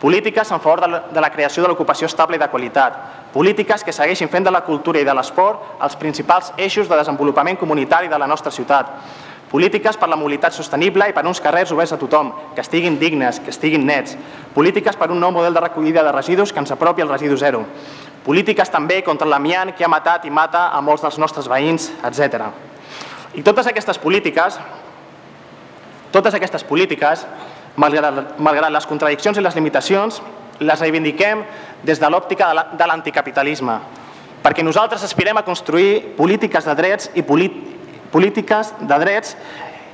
[0.00, 0.80] polítiques en favor
[1.12, 2.96] de la creació de l'ocupació estable i de qualitat,
[3.34, 7.60] polítiques que segueixin fent de la cultura i de l'esport els principals eixos de desenvolupament
[7.60, 8.96] comunitari de la nostra ciutat,
[9.50, 13.40] polítiques per la mobilitat sostenible i per uns carrers oberts a tothom, que estiguin dignes,
[13.42, 14.16] que estiguin nets,
[14.54, 17.64] polítiques per un nou model de recollida de residus que ens apropi al residu zero,
[18.24, 22.50] polítiques també contra l'amiant que ha matat i mata a molts dels nostres veïns, etc.
[23.34, 24.58] I totes aquestes polítiques,
[26.12, 27.24] totes aquestes polítiques,
[27.76, 30.20] malgrat, malgrat les contradiccions i les limitacions,
[30.60, 31.44] les reivindiquem
[31.86, 33.78] des de l'òptica de l'anticapitalisme,
[34.44, 39.36] perquè nosaltres aspirem a construir polítiques de drets i polítiques de drets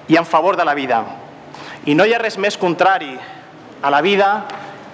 [0.08, 1.04] i en favor de la vida.
[1.86, 3.14] I no hi ha res més contrari
[3.82, 4.30] a la vida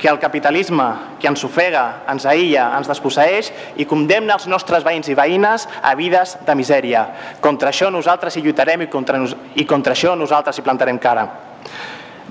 [0.03, 0.85] que el capitalisme
[1.23, 5.93] que ens ofega, ens aïlla, ens desposseeix i condemna els nostres veïns i veïnes a
[5.95, 7.05] vides de misèria.
[7.41, 9.21] Contra això nosaltres hi lluitarem i contra,
[9.55, 11.29] i contra això nosaltres hi plantarem cara.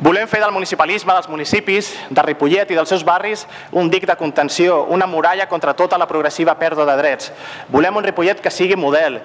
[0.03, 4.17] Volem fer del municipalisme dels municipis, de Ripollet i dels seus barris un dic de
[4.19, 7.32] contenció, una muralla contra tota la progressiva pèrdua de drets.
[7.72, 9.22] Volem un Ripollet que sigui model,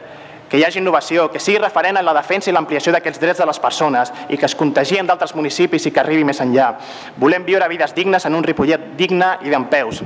[0.57, 3.45] que hi hagi innovació, que sigui referent en la defensa i l'ampliació d'aquests drets de
[3.45, 6.71] les persones i que es contagien d'altres municipis i que arribi més enllà.
[7.21, 10.01] Volem viure vides dignes en un Ripollet digne i d'en peus.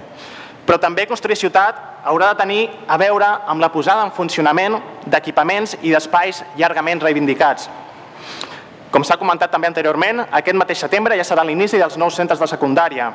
[0.67, 4.75] Però també construir ciutat haurà de tenir a veure amb la posada en funcionament
[5.07, 7.71] d'equipaments i d'espais llargament reivindicats.
[8.91, 12.51] Com s'ha comentat també anteriorment, aquest mateix setembre ja serà l'inici dels nous centres de
[12.51, 13.13] secundària.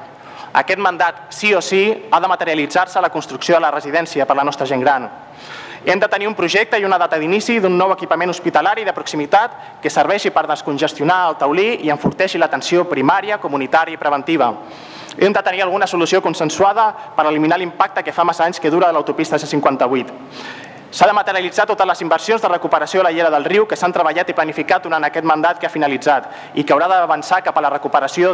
[0.56, 4.40] Aquest mandat, sí o sí, ha de materialitzar-se a la construcció de la residència per
[4.40, 5.12] la nostra gent gran.
[5.86, 9.78] Hem de tenir un projecte i una data d'inici d'un nou equipament hospitalari de proximitat
[9.84, 14.50] que serveixi per descongestionar el taulí i enforteixi l'atenció primària, comunitària i preventiva.
[15.16, 18.92] Hem de tenir alguna solució consensuada per eliminar l'impacte que fa massa anys que dura
[18.92, 20.10] l'autopista C58.
[20.90, 23.94] S'ha de materialitzar totes les inversions de recuperació de la llera del riu que s'han
[23.94, 27.62] treballat i planificat durant aquest mandat que ha finalitzat i que haurà d'avançar cap a
[27.62, 28.32] la recuperació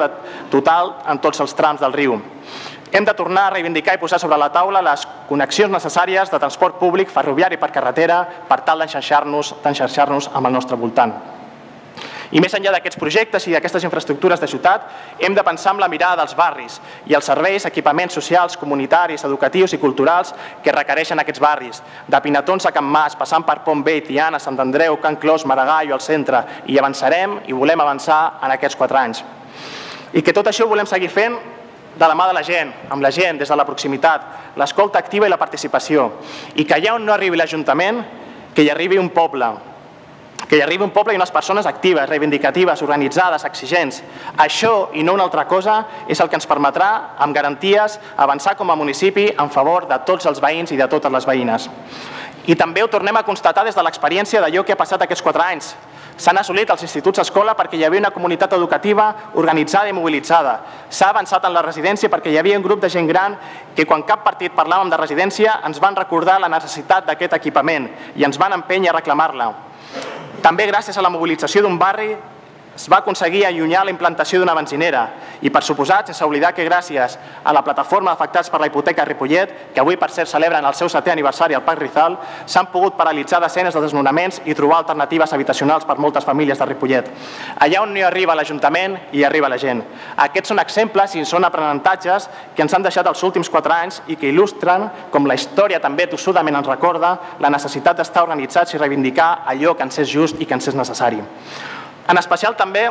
[0.51, 2.19] total en tots els trams del riu.
[2.91, 6.75] Hem de tornar a reivindicar i posar sobre la taula les connexions necessàries de transport
[6.75, 11.13] públic, ferroviari per carretera per tal d'enxarxar-nos amb el nostre voltant.
[12.31, 14.85] I més enllà d'aquests projectes i d'aquestes infraestructures de ciutat,
[15.19, 16.77] hem de pensar en la mirada dels barris
[17.07, 20.31] i els serveis, equipaments socials, comunitaris, educatius i culturals
[20.63, 24.59] que requereixen aquests barris, de Pinatons a Can Mas, passant per Pont Vell, Tiana, Sant
[24.59, 28.99] Andreu, Can Clos, Maragall o al centre, i avançarem i volem avançar en aquests quatre
[28.99, 29.23] anys.
[30.13, 31.35] I que tot això ho volem seguir fent
[32.01, 34.23] de la mà de la gent, amb la gent, des de la proximitat,
[34.57, 36.07] l'escolta activa i la participació.
[36.57, 38.01] I que allà on no arribi l'Ajuntament,
[38.55, 39.51] que hi arribi un poble,
[40.49, 44.01] que hi arribi un poble i unes persones actives, reivindicatives, organitzades, exigents.
[44.41, 45.77] Això i no una altra cosa
[46.09, 46.89] és el que ens permetrà,
[47.21, 51.13] amb garanties, avançar com a municipi en favor de tots els veïns i de totes
[51.13, 51.69] les veïnes.
[52.49, 55.45] I també ho tornem a constatar des de l'experiència d'allò que ha passat aquests quatre
[55.45, 55.75] anys,
[56.17, 59.07] S'han assolit els instituts escola perquè hi havia una comunitat educativa
[59.39, 60.59] organitzada i mobilitzada.
[60.89, 63.37] S'ha avançat en la residència perquè hi havia un grup de gent gran
[63.75, 68.25] que quan cap partit parlàvem de residència ens van recordar la necessitat d'aquest equipament i
[68.27, 69.51] ens van empènyer a reclamar-la.
[70.41, 72.15] També gràcies a la mobilització d'un barri
[72.75, 75.01] es va aconseguir allunyar la implantació d'una benzinera
[75.41, 79.51] i, per suposat, sense oblidar que gràcies a la plataforma d'afectats per la hipoteca Ripollet,
[79.73, 82.15] que avui, per cert, celebren el seu setè aniversari al Parc Rizal,
[82.45, 87.09] s'han pogut paralitzar desenes de desnonaments i trobar alternatives habitacionals per moltes famílies de Ripollet.
[87.59, 89.83] Allà on no hi arriba l'Ajuntament, hi arriba la gent.
[90.25, 94.15] Aquests són exemples i són aprenentatges que ens han deixat els últims quatre anys i
[94.15, 99.43] que il·lustren, com la història també tossudament ens recorda, la necessitat d'estar organitzats i reivindicar
[99.45, 101.21] allò que ens és just i que ens és necessari.
[102.09, 102.87] En especial també,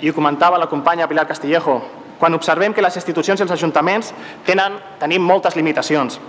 [0.00, 1.80] i ho comentava la companya Pilar Castillejo,
[2.18, 4.12] quan observem que les institucions i els ajuntaments
[4.46, 6.20] tenen, tenim moltes limitacions.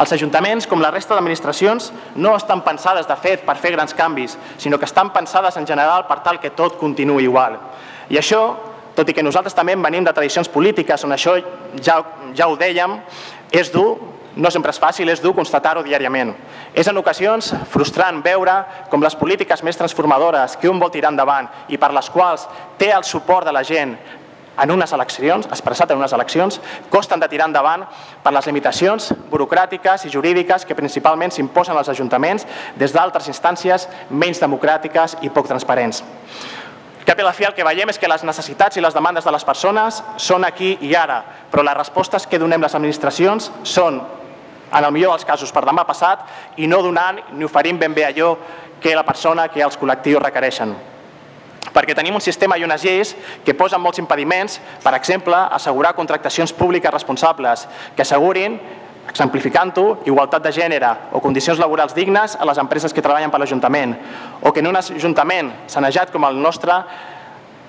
[0.00, 4.36] Els ajuntaments, com la resta d'administracions, no estan pensades, de fet, per fer grans canvis,
[4.58, 7.58] sinó que estan pensades en general per tal que tot continuï igual.
[8.08, 8.44] I això,
[8.94, 11.36] tot i que nosaltres també venim de tradicions polítiques on això
[11.82, 11.98] ja,
[12.34, 12.96] ja ho dèiem,
[13.50, 13.98] és dur
[14.36, 16.34] no sempre és fàcil, és dur constatar-ho diàriament.
[16.74, 18.54] És en ocasions frustrant veure
[18.90, 22.46] com les polítiques més transformadores que un vol tirar endavant i per les quals
[22.78, 23.96] té el suport de la gent
[24.60, 26.60] en unes eleccions, expressat en unes eleccions,
[26.92, 27.86] costen de tirar endavant
[28.22, 34.42] per les limitacions burocràtiques i jurídiques que principalment s'imposen als ajuntaments des d'altres instàncies menys
[34.42, 36.04] democràtiques i poc transparents.
[37.06, 39.32] Cap i la fi el que veiem és que les necessitats i les demandes de
[39.32, 44.02] les persones són aquí i ara, però les respostes que donem les administracions són
[44.72, 46.24] en el millor dels casos per demà passat
[46.56, 48.36] i no donant ni oferint ben bé allò
[48.80, 50.74] que la persona, que els col·lectius requereixen.
[51.70, 53.14] Perquè tenim un sistema i unes lleis
[53.44, 58.58] que posen molts impediments, per exemple, assegurar contractacions públiques responsables que assegurin
[59.10, 63.96] exemplificant-ho, igualtat de gènere o condicions laborals dignes a les empreses que treballen per l'Ajuntament,
[64.42, 66.76] o que en un ajuntament sanejat com el nostre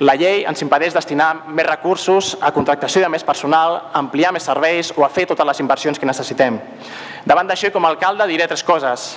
[0.01, 4.47] la llei ens impedeix destinar més recursos a contractació de més personal, a ampliar més
[4.49, 6.57] serveis o a fer totes les inversions que necessitem.
[7.25, 9.11] Davant d'això, com a alcalde, diré tres coses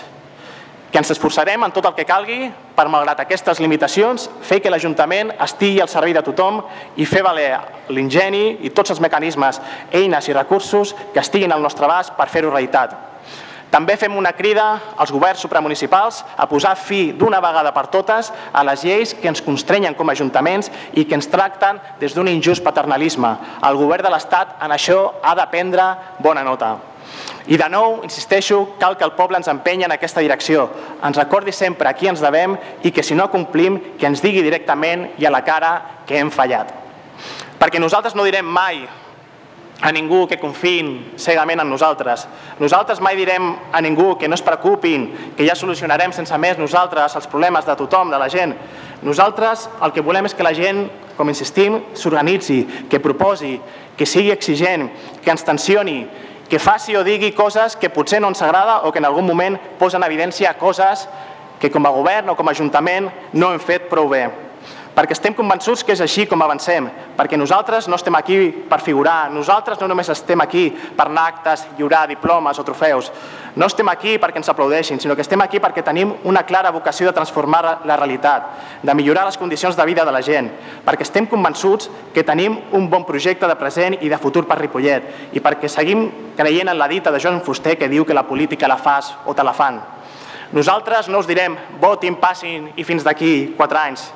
[0.93, 5.33] que ens esforçarem en tot el que calgui per, malgrat aquestes limitacions, fer que l'Ajuntament
[5.43, 6.61] estigui al servei de tothom
[7.01, 7.49] i fer valer
[7.89, 9.59] l'ingeni i tots els mecanismes,
[9.91, 13.14] eines i recursos que estiguin al nostre abast per fer-ho realitat.
[13.75, 14.65] També fem una crida
[15.03, 19.43] als governs supramunicipals a posar fi d'una vegada per totes a les lleis que ens
[19.43, 23.33] constrenyen com a ajuntaments i que ens tracten des d'un injust paternalisme.
[23.67, 25.89] El govern de l'Estat en això ha de prendre
[26.23, 26.77] bona nota.
[27.51, 30.69] I de nou, insisteixo, cal que el poble ens empenyi en aquesta direcció,
[31.03, 32.55] ens recordi sempre a qui ens devem
[32.87, 36.31] i que si no complim, que ens digui directament i a la cara que hem
[36.31, 36.71] fallat.
[37.59, 38.85] Perquè nosaltres no direm mai
[39.81, 42.27] a ningú que confiïn cegament en nosaltres.
[42.61, 47.17] Nosaltres mai direm a ningú que no es preocupin, que ja solucionarem sense més nosaltres
[47.17, 48.55] els problemes de tothom, de la gent.
[49.03, 53.59] Nosaltres el que volem és que la gent, com insistim, s'organitzi, que proposi,
[53.97, 54.89] que sigui exigent,
[55.23, 56.05] que ens tensioni,
[56.49, 59.59] que faci o digui coses que potser no ens agrada o que en algun moment
[59.79, 61.09] posen en evidència coses
[61.61, 64.29] que com a govern o com a ajuntament no hem fet prou bé.
[64.95, 66.87] Perquè estem convençuts que és així com avancem,
[67.19, 68.37] perquè nosaltres no estem aquí
[68.71, 73.11] per figurar, nosaltres no només estem aquí per anar actes, lliurar diplomes o trofeus,
[73.59, 77.09] no estem aquí perquè ens aplaudeixin, sinó que estem aquí perquè tenim una clara vocació
[77.11, 78.47] de transformar la realitat,
[78.87, 80.53] de millorar les condicions de vida de la gent,
[80.87, 85.35] perquè estem convençuts que tenim un bon projecte de present i de futur per Ripollet
[85.35, 86.07] i perquè seguim
[86.39, 89.35] creient en la dita de Joan Fuster que diu que la política la fas o
[89.35, 89.83] te la fan.
[90.55, 94.13] Nosaltres no us direm votin, passin i fins d'aquí quatre anys.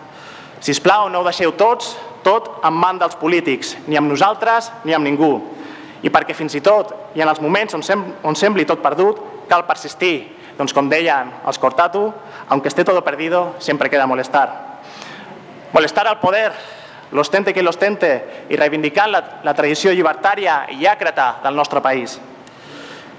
[0.61, 1.95] Si us plau, no ho deixeu tots,
[2.27, 5.33] tot en man dels polítics, ni amb nosaltres ni amb ningú.
[6.03, 9.21] I perquè fins i tot, i en els moments on, sem on sembli tot perdut,
[9.51, 10.35] cal persistir.
[10.59, 12.09] Doncs com deien els Cortatu,
[12.49, 14.81] aunque esté todo perdido, siempre queda molestar.
[15.73, 16.51] Molestar al poder,
[17.13, 18.11] l'ostente que l'ostente,
[18.51, 22.19] i reivindicant la, la tradició llibertària i àcrata del nostre país.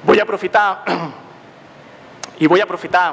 [0.04, 0.84] Vull aprofitar
[2.44, 3.08] i vull aprofitar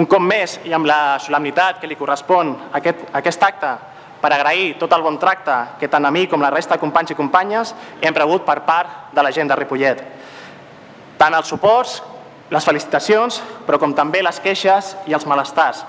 [0.00, 3.72] un cop més i amb la solemnitat que li correspon aquest, aquest acte
[4.20, 7.12] per agrair tot el bon tracte que tant a mi com la resta de companys
[7.12, 10.02] i companyes hem rebut per part de la gent de Ripollet.
[11.20, 11.98] Tant els suports,
[12.50, 15.82] les felicitacions, però com també les queixes i els malestars.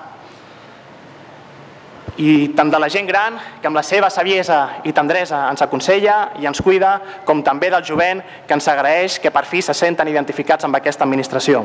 [2.20, 6.34] I tant de la gent gran, que amb la seva saviesa i tendresa ens aconsella
[6.39, 10.12] i ens cuida, com també del jovent, que ens agraeix que per fi se senten
[10.12, 11.64] identificats amb aquesta administració.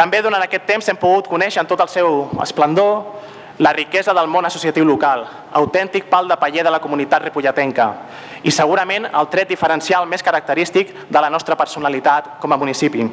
[0.00, 3.18] També durant aquest temps hem pogut conèixer en tot el seu esplendor
[3.60, 7.88] la riquesa del món associatiu local, autèntic pal de paller de la comunitat ripolletenca
[8.40, 13.04] i segurament el tret diferencial més característic de la nostra personalitat com a municipi.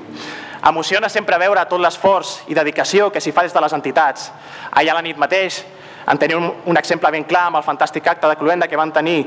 [0.69, 4.31] Emociona sempre veure tot l'esforç i dedicació que s'hi fa des de les entitats.
[4.71, 5.59] Allà a la nit mateix
[6.07, 9.25] en tenim un exemple ben clar amb el fantàstic acte de Cluenda que van tenir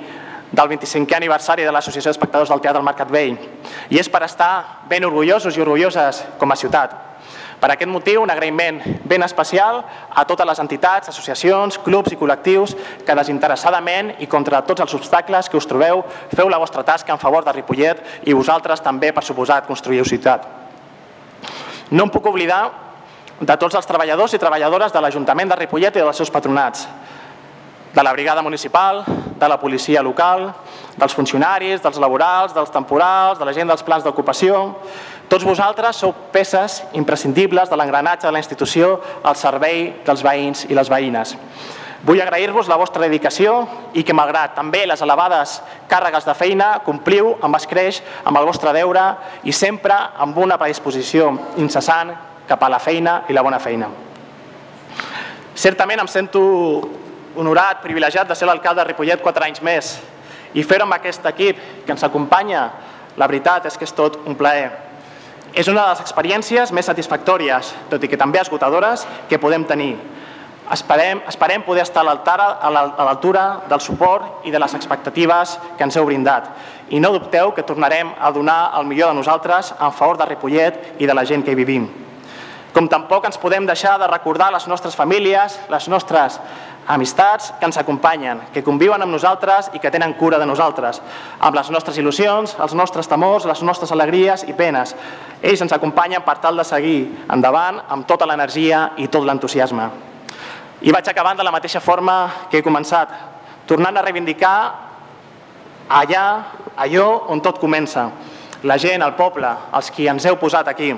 [0.51, 3.37] del 25è aniversari de l'Associació d'Espectadors del Teatre del Mercat Vell.
[3.91, 7.10] I és per estar ben orgullosos i orgulloses com a ciutat.
[7.61, 9.83] Per aquest motiu, un agraïment ben especial
[10.17, 12.73] a totes les entitats, associacions, clubs i col·lectius
[13.05, 16.01] que desinteressadament i contra tots els obstacles que us trobeu
[16.33, 20.49] feu la vostra tasca en favor de Ripollet i vosaltres també, per suposat, construïu ciutat.
[21.91, 22.63] No em puc oblidar
[23.41, 26.89] de tots els treballadors i treballadores de l'Ajuntament de Ripollet i dels seus patronats,
[27.93, 29.03] de la brigada municipal,
[29.41, 30.53] de la policia local,
[30.97, 34.61] dels funcionaris, dels laborals, dels temporals, de la gent dels plans d'ocupació,
[35.31, 40.75] tots vosaltres sou peces imprescindibles de l'engranatge de la institució al servei dels veïns i
[40.75, 41.37] les veïnes.
[42.03, 43.61] Vull agrair-vos la vostra dedicació
[43.95, 48.73] i que, malgrat també les elevades càrregues de feina, compliu amb escreix amb el vostre
[48.75, 49.05] deure
[49.45, 52.11] i sempre amb una predisposició incessant
[52.49, 53.93] cap a la feina i la bona feina.
[55.55, 56.43] Certament em sento
[57.37, 59.99] honorat, privilegiat de ser l'alcalde de Ripollet quatre anys més
[60.59, 62.71] i fer-ho amb aquest equip que ens acompanya,
[63.15, 64.90] la veritat és que és tot un plaer.
[65.55, 69.97] És una de les experiències més satisfactòries, tot i que també esgotadores, que podem tenir.
[70.71, 76.07] Esperem, esperem poder estar a l'altura del suport i de les expectatives que ens heu
[76.07, 76.47] brindat.
[76.95, 81.03] I no dubteu que tornarem a donar el millor de nosaltres en favor de Ripollet
[81.03, 81.89] i de la gent que hi vivim.
[82.71, 86.39] Com tampoc ens podem deixar de recordar les nostres famílies, les nostres
[86.91, 90.99] amistats que ens acompanyen, que conviuen amb nosaltres i que tenen cura de nosaltres,
[91.39, 94.97] amb les nostres il·lusions, els nostres temors, les nostres alegries i penes.
[95.43, 96.99] Ells ens acompanyen per tal de seguir
[97.31, 99.87] endavant amb tota l'energia i tot l'entusiasme.
[100.83, 103.13] I vaig acabant de la mateixa forma que he començat,
[103.69, 104.57] tornant a reivindicar
[105.89, 106.27] allà,
[106.77, 108.09] allò on tot comença,
[108.65, 110.91] la gent, el poble, els qui ens heu posat aquí.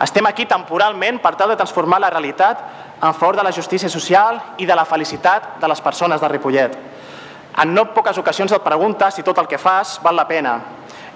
[0.00, 2.60] Estem aquí temporalment per tal de transformar la realitat
[3.02, 6.76] en favor de la justícia social i de la felicitat de les persones de Ripollet.
[7.60, 10.54] En no poques ocasions et preguntes si tot el que fas val la pena.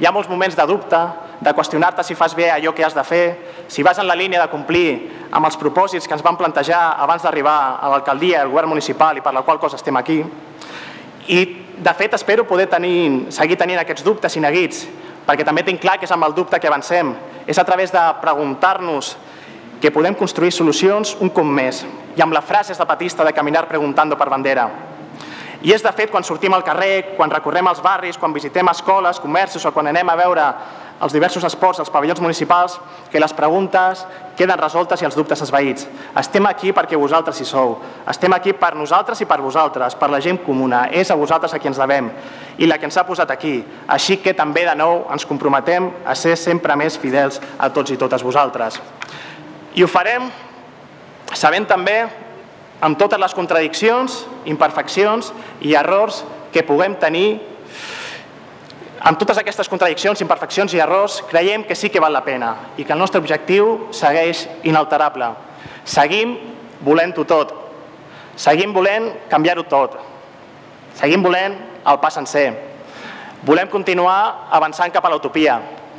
[0.01, 0.99] Hi ha molts moments de dubte,
[1.41, 3.25] de qüestionar-te si fas bé allò que has de fer,
[3.69, 4.89] si vas en la línia de complir
[5.31, 9.25] amb els propòsits que ens van plantejar abans d'arribar a l'alcaldia, al govern municipal i
[9.25, 10.19] per la qual cosa estem aquí.
[11.29, 11.41] I,
[11.79, 14.85] de fet, espero poder tenir, seguir tenint aquests dubtes i neguits,
[15.27, 17.15] perquè també tinc clar que és amb el dubte que avancem.
[17.47, 19.17] És a través de preguntar-nos
[19.81, 21.85] que podem construir solucions un cop més,
[22.17, 24.69] i amb la frase zapatista de caminar preguntando per bandera.
[25.65, 29.21] I és de fet quan sortim al carrer, quan recorrem els barris, quan visitem escoles,
[29.21, 30.49] comerços o quan anem a veure
[31.03, 32.79] els diversos esports, els pavellons municipals,
[33.11, 34.05] que les preguntes
[34.39, 35.89] queden resoltes i els dubtes esvaïts.
[36.19, 37.77] Estem aquí perquè vosaltres hi sou.
[38.11, 40.87] Estem aquí per nosaltres i per vosaltres, per la gent comuna.
[40.91, 42.11] És a vosaltres a qui ens devem
[42.59, 43.57] i la que ens ha posat aquí.
[43.89, 47.99] Així que també de nou ens comprometem a ser sempre més fidels a tots i
[48.01, 48.81] totes vosaltres.
[49.75, 50.31] I ho farem
[51.35, 52.05] sabent també
[52.85, 55.33] amb totes les contradiccions, imperfeccions
[55.65, 56.23] i errors
[56.53, 57.41] que puguem tenir
[59.05, 62.87] amb totes aquestes contradiccions, imperfeccions i errors, creiem que sí que val la pena i
[62.89, 65.29] que el nostre objectiu segueix inalterable.
[65.85, 66.39] Seguim
[66.81, 67.53] volent-ho tot.
[68.41, 69.99] Seguim volent canviar-ho tot.
[70.97, 72.47] Seguim volent el pas sencer.
[73.45, 75.59] Volem continuar avançant cap a l'utopia.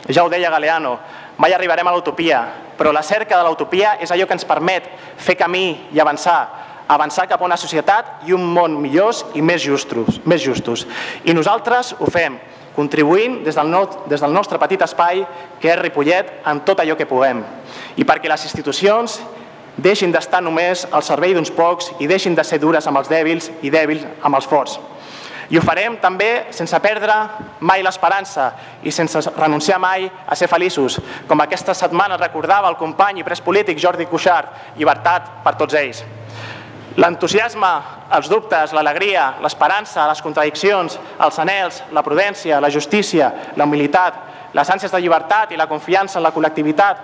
[0.09, 0.97] Ja ho deia Galeano,
[1.37, 2.41] mai arribarem a l'utopia,
[2.77, 6.39] però la cerca de l'utopia és allò que ens permet fer camí i avançar,
[6.87, 10.19] avançar cap a una societat i un món millors i més justos.
[10.25, 10.87] Més justos.
[11.23, 12.39] I nosaltres ho fem,
[12.75, 15.23] contribuint des del, no, des del nostre petit espai,
[15.61, 17.43] que és Ripollet, en tot allò que puguem.
[17.97, 19.19] I perquè les institucions
[19.77, 23.49] deixin d'estar només al servei d'uns pocs i deixin de ser dures amb els dèbils
[23.61, 24.79] i dèbils amb els forts.
[25.49, 27.13] I ho farem també sense perdre
[27.61, 28.47] mai l'esperança
[28.83, 30.97] i sense renunciar mai a ser feliços,
[31.27, 36.01] com aquesta setmana recordava el company i pres polític Jordi Cuixart, llibertat per tots ells.
[36.95, 37.69] L'entusiasme,
[38.15, 44.21] els dubtes, l'alegria, l'esperança, les contradiccions, els anels, la prudència, la justícia, la humilitat,
[44.55, 47.01] les ànsies de llibertat i la confiança en la col·lectivitat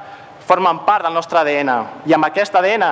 [0.48, 1.72] formen part del nostre ADN
[2.08, 2.86] i amb aquest ADN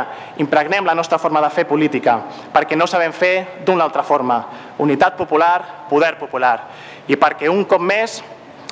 [0.44, 2.18] impregnem la nostra forma de fer política
[2.54, 4.44] perquè no sabem fer d'una altra forma.
[4.78, 6.58] Unitat popular, poder popular.
[7.08, 8.20] I perquè un cop més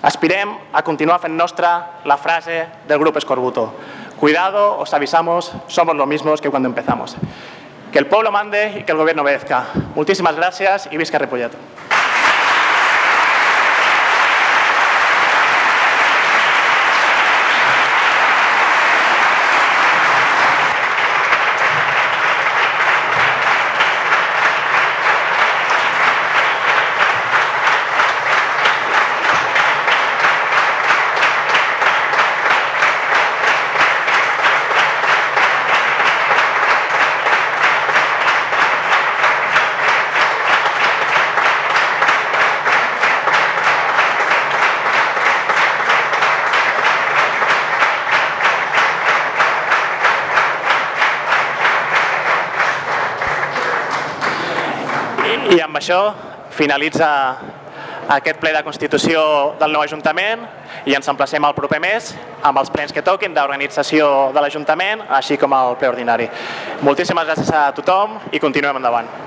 [0.03, 3.71] aspirem a continuar fent nostra la frase del grup Escorbuto.
[4.19, 7.15] Cuidado, os avisamos, somos los mismos que cuando empezamos.
[7.98, 9.70] Que el pueblo mande y que el gobierno obedezca.
[9.95, 11.52] Muchísimas gracias y visca Repollet.
[55.88, 56.14] Això
[56.51, 57.09] finalitza
[58.12, 59.22] aquest ple de Constitució
[59.59, 60.43] del nou Ajuntament
[60.88, 62.09] i ens emplacem al proper mes
[62.43, 66.28] amb els plens que toquin d'organització de l'Ajuntament, així com el ple ordinari.
[66.84, 69.26] Moltíssimes gràcies a tothom i continuem endavant.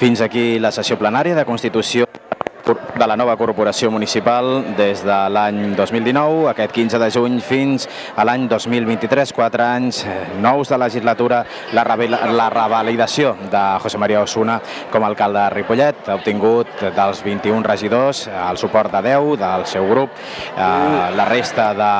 [0.00, 2.06] Fins aquí la sessió plenària de Constitució
[2.74, 7.86] de la nova corporació municipal des de l'any 2019, aquest 15 de juny, fins
[8.16, 11.40] a l'any 2023, quatre anys eh, nous de legislatura,
[11.72, 11.84] la,
[12.30, 14.60] la revalidació de José María Osuna
[14.92, 19.66] com a alcalde de Ripollet, ha obtingut dels 21 regidors el suport de 10 del
[19.66, 20.14] seu grup,
[20.56, 21.90] eh, la resta de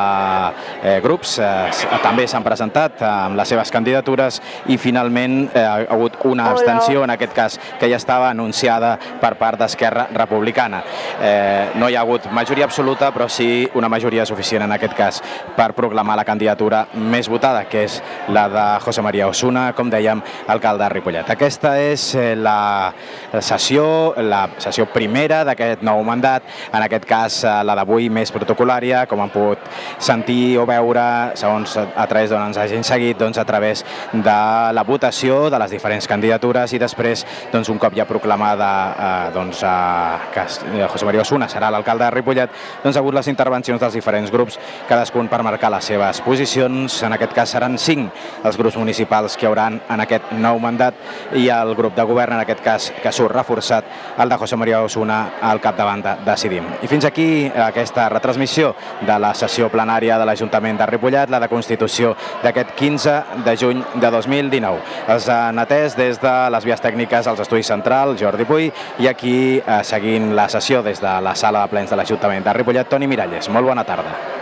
[0.85, 6.21] eh, grups eh, també s'han presentat amb les seves candidatures i finalment eh, ha hagut
[6.29, 10.83] una abstenció, en aquest cas que ja estava anunciada per part d'Esquerra Republicana republicana.
[11.21, 15.23] Eh, no hi ha hagut majoria absoluta, però sí una majoria suficient en aquest cas
[15.57, 20.23] per proclamar la candidatura més votada, que és la de José María Osuna, com dèiem,
[20.49, 21.31] alcalde de Ripollet.
[21.31, 22.93] Aquesta és eh, la
[23.41, 26.43] sessió, la sessió primera d'aquest nou mandat,
[26.73, 29.59] en aquest cas eh, la d'avui més protocolària, com han pogut
[29.99, 34.39] sentir o veure, segons a través d'on ens hagin seguit, doncs, a través de
[34.75, 39.63] la votació de les diferents candidatures i després, doncs, un cop ja proclamada eh, doncs,
[39.65, 42.51] eh, que José María Osuna serà l'alcalde de Ripollet,
[42.83, 44.59] doncs, ha hagut les intervencions dels diferents grups,
[44.89, 47.03] cadascun per marcar les seves posicions.
[47.07, 48.13] En aquest cas seran cinc
[48.45, 50.95] els grups municipals que hauran en aquest nou mandat
[51.37, 53.85] i el grup de govern, en aquest cas, que surt reforçat,
[54.19, 56.67] el de José María Osuna al capdavant de Decidim.
[56.83, 58.75] I fins aquí aquesta retransmissió
[59.07, 63.83] de la sessió plenària de l'Ajuntament de Ripollet, la de Constitució d'aquest 15 de juny
[64.01, 64.81] de 2019.
[65.15, 69.59] Els han atès des de les vies tècniques als estudis central, Jordi Puy, i aquí,
[69.59, 73.09] eh, seguint la sessió des de la sala de plens de l'Ajuntament de Ripollet, Toni
[73.11, 73.53] Miralles.
[73.53, 74.40] Molt bona tarda.